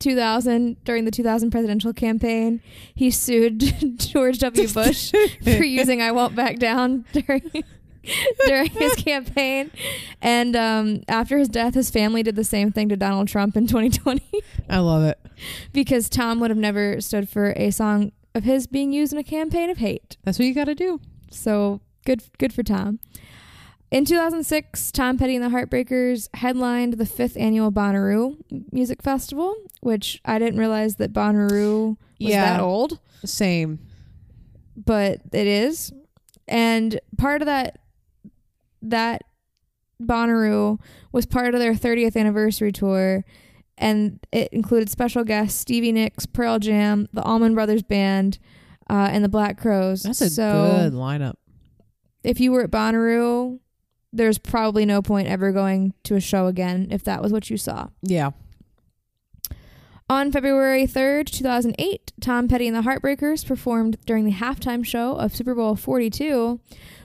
[0.00, 2.62] 2000 during the 2000 presidential campaign,
[2.94, 3.60] he sued
[3.98, 4.66] George W.
[4.72, 5.12] Bush
[5.44, 7.50] for using "I Won't Back Down" during
[8.46, 9.70] during his campaign.
[10.22, 13.66] And um, after his death, his family did the same thing to Donald Trump in
[13.66, 14.22] 2020
[14.68, 15.18] I love it.
[15.72, 19.24] because Tom would have never stood for a song of his being used in a
[19.24, 20.16] campaign of hate.
[20.24, 21.00] That's what you got to do.
[21.30, 23.00] So good, good for Tom.
[23.90, 28.36] In 2006, Tom Petty and the Heartbreakers headlined the fifth annual Bonnaroo
[28.70, 32.52] Music Festival, which I didn't realize that Bonnaroo was Yeah.
[32.52, 33.80] that old, Same.
[34.76, 35.92] but it is.
[36.46, 37.80] And part of that
[38.82, 39.22] that
[40.02, 40.78] Bonnaroo
[41.12, 43.24] was part of their 30th anniversary tour,
[43.78, 48.38] and it included special guests Stevie Nicks, Pearl Jam, the Allman Brothers Band,
[48.88, 50.02] uh, and the Black Crowes.
[50.02, 51.34] That's a so, good lineup.
[52.24, 53.60] if you were at Bonnaroo,
[54.12, 57.56] there's probably no point ever going to a show again if that was what you
[57.56, 57.88] saw.
[58.02, 58.30] Yeah.
[60.08, 65.36] On February 3rd, 2008, Tom Petty and the Heartbreakers performed during the halftime show of
[65.36, 66.58] Super Bowl 42,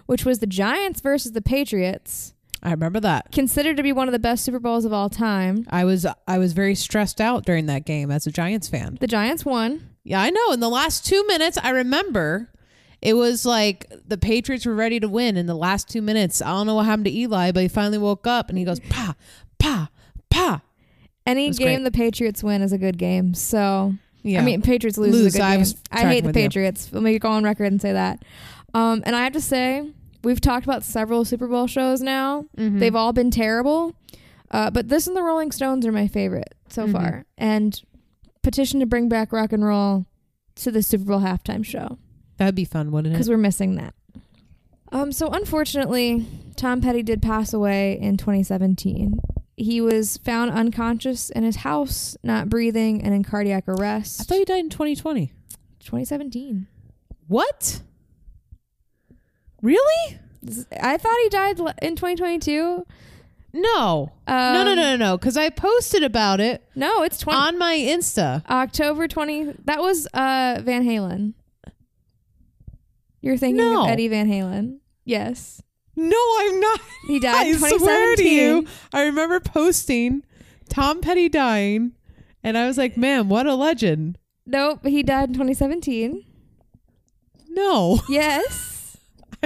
[0.06, 2.34] which was the Giants versus the Patriots,
[2.64, 3.32] I remember that.
[3.32, 5.66] considered to be one of the best Super Bowls of all time.
[5.70, 8.98] I was I was very stressed out during that game as a Giants fan.
[9.00, 9.90] The Giants won.
[10.04, 10.52] Yeah, I know.
[10.52, 12.52] In the last 2 minutes, I remember
[13.02, 16.42] it was like the Patriots were ready to win in the last 2 minutes.
[16.42, 18.80] I don't know what happened to Eli, but he finally woke up and he goes,
[18.90, 19.16] "Pa,
[19.60, 19.90] pa,
[20.30, 20.62] pa."
[21.26, 21.84] Any game great.
[21.84, 23.34] the Patriots win is a good game.
[23.34, 23.94] So
[24.24, 24.42] Yeah.
[24.42, 26.44] I mean, Patriots lose, Lose, a good I I hate the with you.
[26.44, 26.90] Patriots.
[26.92, 28.24] Let me go on record and say that.
[28.76, 29.90] Um, and I have to say,
[30.24, 32.46] we've talked about several Super Bowl shows now.
[32.58, 32.80] Mhm.
[32.80, 33.96] They've all been terrible,
[34.52, 36.92] uh, but this and the Rolling Stones are my favorite so Mhm.
[36.92, 37.26] far.
[37.38, 37.82] And
[38.42, 40.06] petition to bring back rock and roll
[40.56, 41.98] to the Super Bowl halftime show
[42.38, 43.16] That'd be fun, wouldn't it?
[43.18, 43.94] because we're missing that.
[44.92, 49.20] Um, so unfortunately, Tom Petty did pass away in 2017.
[49.58, 54.20] He was found unconscious in his house, not breathing, and in cardiac arrest.
[54.22, 55.32] I thought he died in 2020.
[55.80, 56.68] 2017.
[57.28, 57.82] What?
[59.66, 60.20] Really?
[60.80, 62.86] I thought he died in 2022.
[63.54, 64.12] No.
[64.28, 65.18] Um, no, no, no, no, no.
[65.18, 68.46] Because I posted about it No, it's 20 on my Insta.
[68.48, 69.56] October 20.
[69.66, 71.34] That was uh Van Halen.
[73.22, 73.86] You're thinking No.
[73.86, 74.78] of Eddie Van Halen.
[75.04, 75.62] Yes.
[75.96, 76.82] No, I'm not.
[77.08, 78.68] He died I in swear to you.
[78.94, 80.24] I remember posting
[80.70, 81.94] Tom Petty dying,
[82.44, 84.18] and I was like, man, what a legend.
[84.46, 86.24] Nope, he died in 2017.
[87.50, 88.75] No, Yes.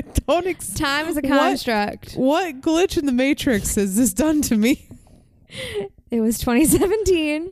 [0.08, 0.48] I don't.
[0.48, 1.30] Ex- Time is a What?
[1.30, 2.14] construct.
[2.14, 4.88] what glitch in the Matrix has this done to me?
[6.12, 7.52] It was 2017.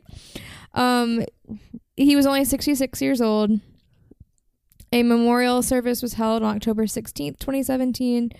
[0.74, 1.24] Um,
[1.96, 3.52] he was only 66 years old.
[4.92, 8.32] A memorial service was held on October 16th, 2017,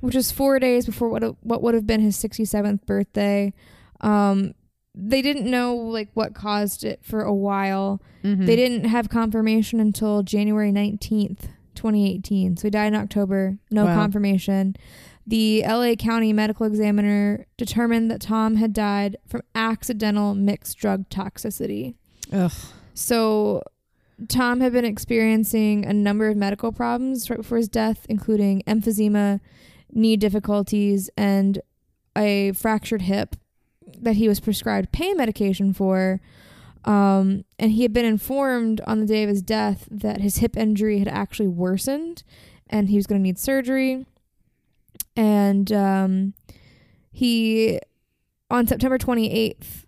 [0.00, 3.54] which was four days before what what would have been his 67th birthday.
[4.02, 4.52] Um,
[4.94, 8.02] they didn't know like what caused it for a while.
[8.24, 8.44] Mm-hmm.
[8.44, 11.44] They didn't have confirmation until January 19th,
[11.82, 12.56] 2018.
[12.56, 13.58] So he died in October.
[13.70, 13.94] No Wow.
[13.94, 14.76] confirmation.
[15.26, 21.94] The LA County medical examiner determined that Tom had died from accidental mixed drug toxicity.
[22.32, 22.50] Ugh.
[22.94, 23.62] So
[24.28, 29.40] Tom had been experiencing a number of medical problems right before his death, including emphysema,
[29.92, 31.60] knee difficulties, and
[32.16, 33.36] a fractured hip
[34.00, 36.20] that he was prescribed pain medication for.
[36.84, 40.56] Um, and he had been informed on the day of his death that his hip
[40.56, 42.22] injury had actually worsened
[42.68, 44.04] and he was going to need surgery.
[45.16, 46.34] And um,
[47.10, 47.78] he,
[48.50, 49.84] on September 28th,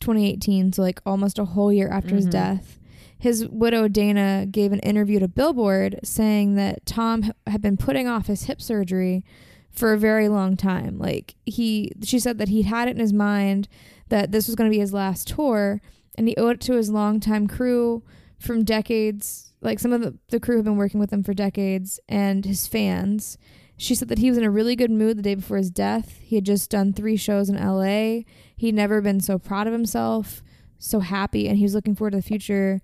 [0.00, 2.30] 2018, so like almost a whole year after his Mhm.
[2.30, 2.78] death,
[3.18, 8.08] his widow Dana gave an interview to Billboard saying that Tom h- had been putting
[8.08, 9.24] off his hip surgery
[9.70, 10.98] for a very long time.
[10.98, 13.68] Like he, she said that he'd had it in his mind
[14.08, 15.80] that this was going to be his last tour,
[16.16, 18.02] and he owed it to his longtime crew
[18.38, 19.52] from decades.
[19.60, 22.66] Like some of the, the crew have been working with him for decades, and his
[22.66, 23.38] fans.
[23.76, 26.18] She said that he was in a really good mood the day before his death.
[26.22, 28.22] He had just done three shows in LA.
[28.56, 30.42] He'd never been so proud of himself,
[30.78, 32.80] so happy, and he was looking forward to the future.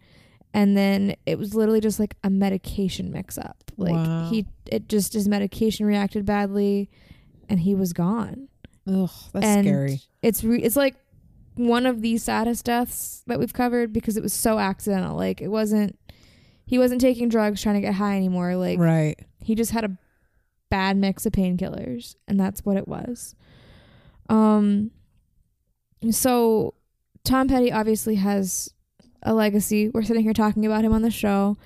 [0.54, 3.62] And then it was literally just like a medication mix up.
[3.76, 4.28] Like Wow.
[4.30, 6.88] he, it just his medication reacted badly,
[7.48, 8.48] and he was gone
[8.86, 10.00] Ugh, that's and scary.
[10.22, 10.96] It's re- it's like
[11.58, 15.16] one of the saddest deaths that we've covered because it was so accidental.
[15.16, 15.98] Like it wasn't
[16.66, 18.54] he wasn't taking drugs trying to get high anymore.
[18.56, 19.18] Like right.
[19.40, 19.96] he just had a
[20.70, 23.34] bad mix of painkillers and that's what it was.
[24.28, 24.92] Um
[26.10, 26.74] so
[27.24, 28.72] Tom Petty obviously has
[29.22, 29.88] a legacy.
[29.88, 31.58] We're sitting here talking about him on the show.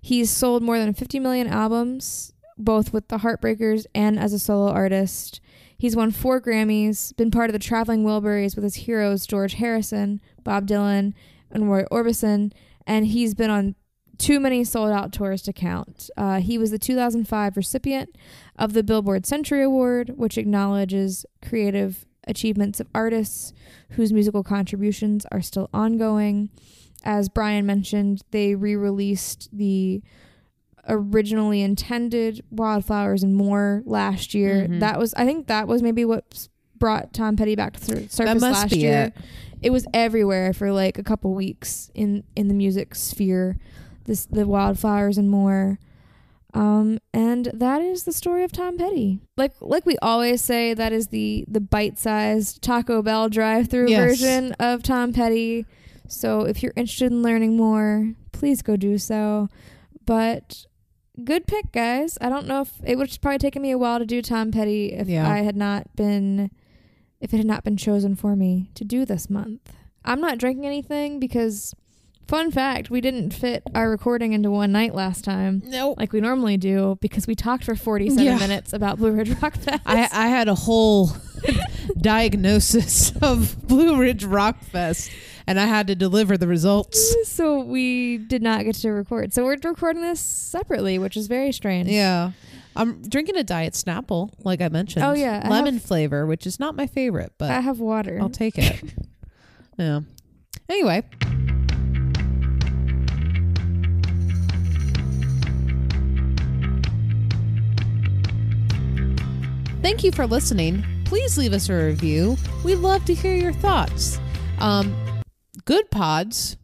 [0.00, 4.70] He's sold more than 50 million albums both with the Heartbreakers and as a solo
[4.70, 5.40] artist.
[5.80, 10.20] He's won 4 Grammys, been part of the Traveling Wilburys with his heroes George Harrison,
[10.44, 11.14] Bob Dylan,
[11.50, 12.52] and Roy Orbison,
[12.86, 13.74] and he's been on
[14.18, 16.10] too many sold out tours to count.
[16.18, 18.14] Uh, he was the 2005 recipient
[18.58, 23.54] of the Billboard Century Award, which acknowledges creative achievements of artists
[23.92, 26.50] whose musical contributions are still ongoing.
[27.04, 30.02] As Brian mentioned, they re released the
[30.88, 34.66] originally intended Wildflowers and More last year.
[34.68, 34.80] Mhm.
[34.80, 38.42] That was, I think, that was maybe what brought Tom Petty back to sur- surface
[38.42, 39.24] last year it.
[39.60, 43.58] it was everywhere for like a couple weeks in in the music sphere
[44.06, 45.78] this the wildflowers and more
[46.54, 50.90] um and that is the story of tom petty like like we always say that
[50.90, 54.00] is the the bite-sized taco bell drive-through Yes.
[54.18, 55.66] version of tom petty
[56.08, 59.48] so if you're interested in learning more please go do so
[60.06, 60.64] but
[61.24, 63.98] good pick guys i don't know if it would have probably taken me a while
[63.98, 65.28] to do tom petty if Yeah.
[65.28, 66.50] i had not been
[67.20, 69.74] if it had not been chosen for me to do this month.
[70.06, 71.74] I'm not drinking anything because,
[72.26, 75.94] fun fact, we didn't fit our recording into one night last time No.
[75.98, 78.38] like we normally do because we talked for 47 Yeah.
[78.38, 79.82] minutes about Blue Ridge Rock Fest.
[79.84, 81.10] I, I had a whole
[82.00, 85.10] diagnosis of Blue Ridge Rock Fest,
[85.50, 87.28] and I had to deliver the results.
[87.28, 89.34] so we did not get to record.
[89.34, 91.88] So we're recording this separately, which is very strange.
[91.88, 92.30] Yeah.
[92.76, 95.04] I'm drinking a diet Snapple, like I mentioned.
[95.04, 98.18] Oh, yeah, I lemon have- flavor, which is not my favorite, but I have water.
[98.20, 98.80] I'll take it.
[99.76, 100.00] yeah.
[100.68, 101.02] Anyway.
[109.82, 110.84] Thank you for listening.
[111.06, 112.36] Please leave us a review.
[112.64, 114.20] We'd love to hear your thoughts.
[114.60, 114.94] Um,
[115.64, 116.56] Goodpods.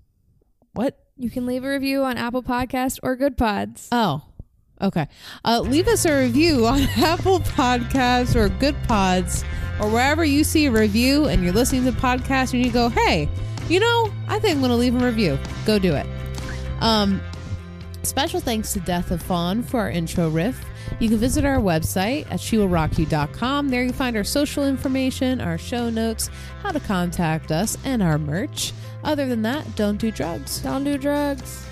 [0.72, 0.99] What?
[1.18, 3.88] you can leave a review on Apple Podcast or Goodpods.
[3.90, 4.22] Oh,
[4.80, 5.09] okay.
[5.44, 9.44] Uh, leave us a review on Apple Podcasts or Goodpods
[9.80, 12.88] or wherever you see a review and you're listening to the podcast and you go,
[12.88, 13.28] hey,
[13.68, 15.38] you know, I think I'm going to leave a review.
[15.64, 16.07] Go do it.
[16.80, 17.20] Um,
[18.03, 20.62] special thanks to Death of Fawn for our intro riff.
[20.99, 23.68] You can visit our website at shewillrockyou.com.
[23.68, 26.30] There you find our social information, our show notes,
[26.62, 28.72] how to contact us, and our merch.
[29.05, 30.61] Other than that, don't do drugs.
[30.61, 31.65] Don't do drugs.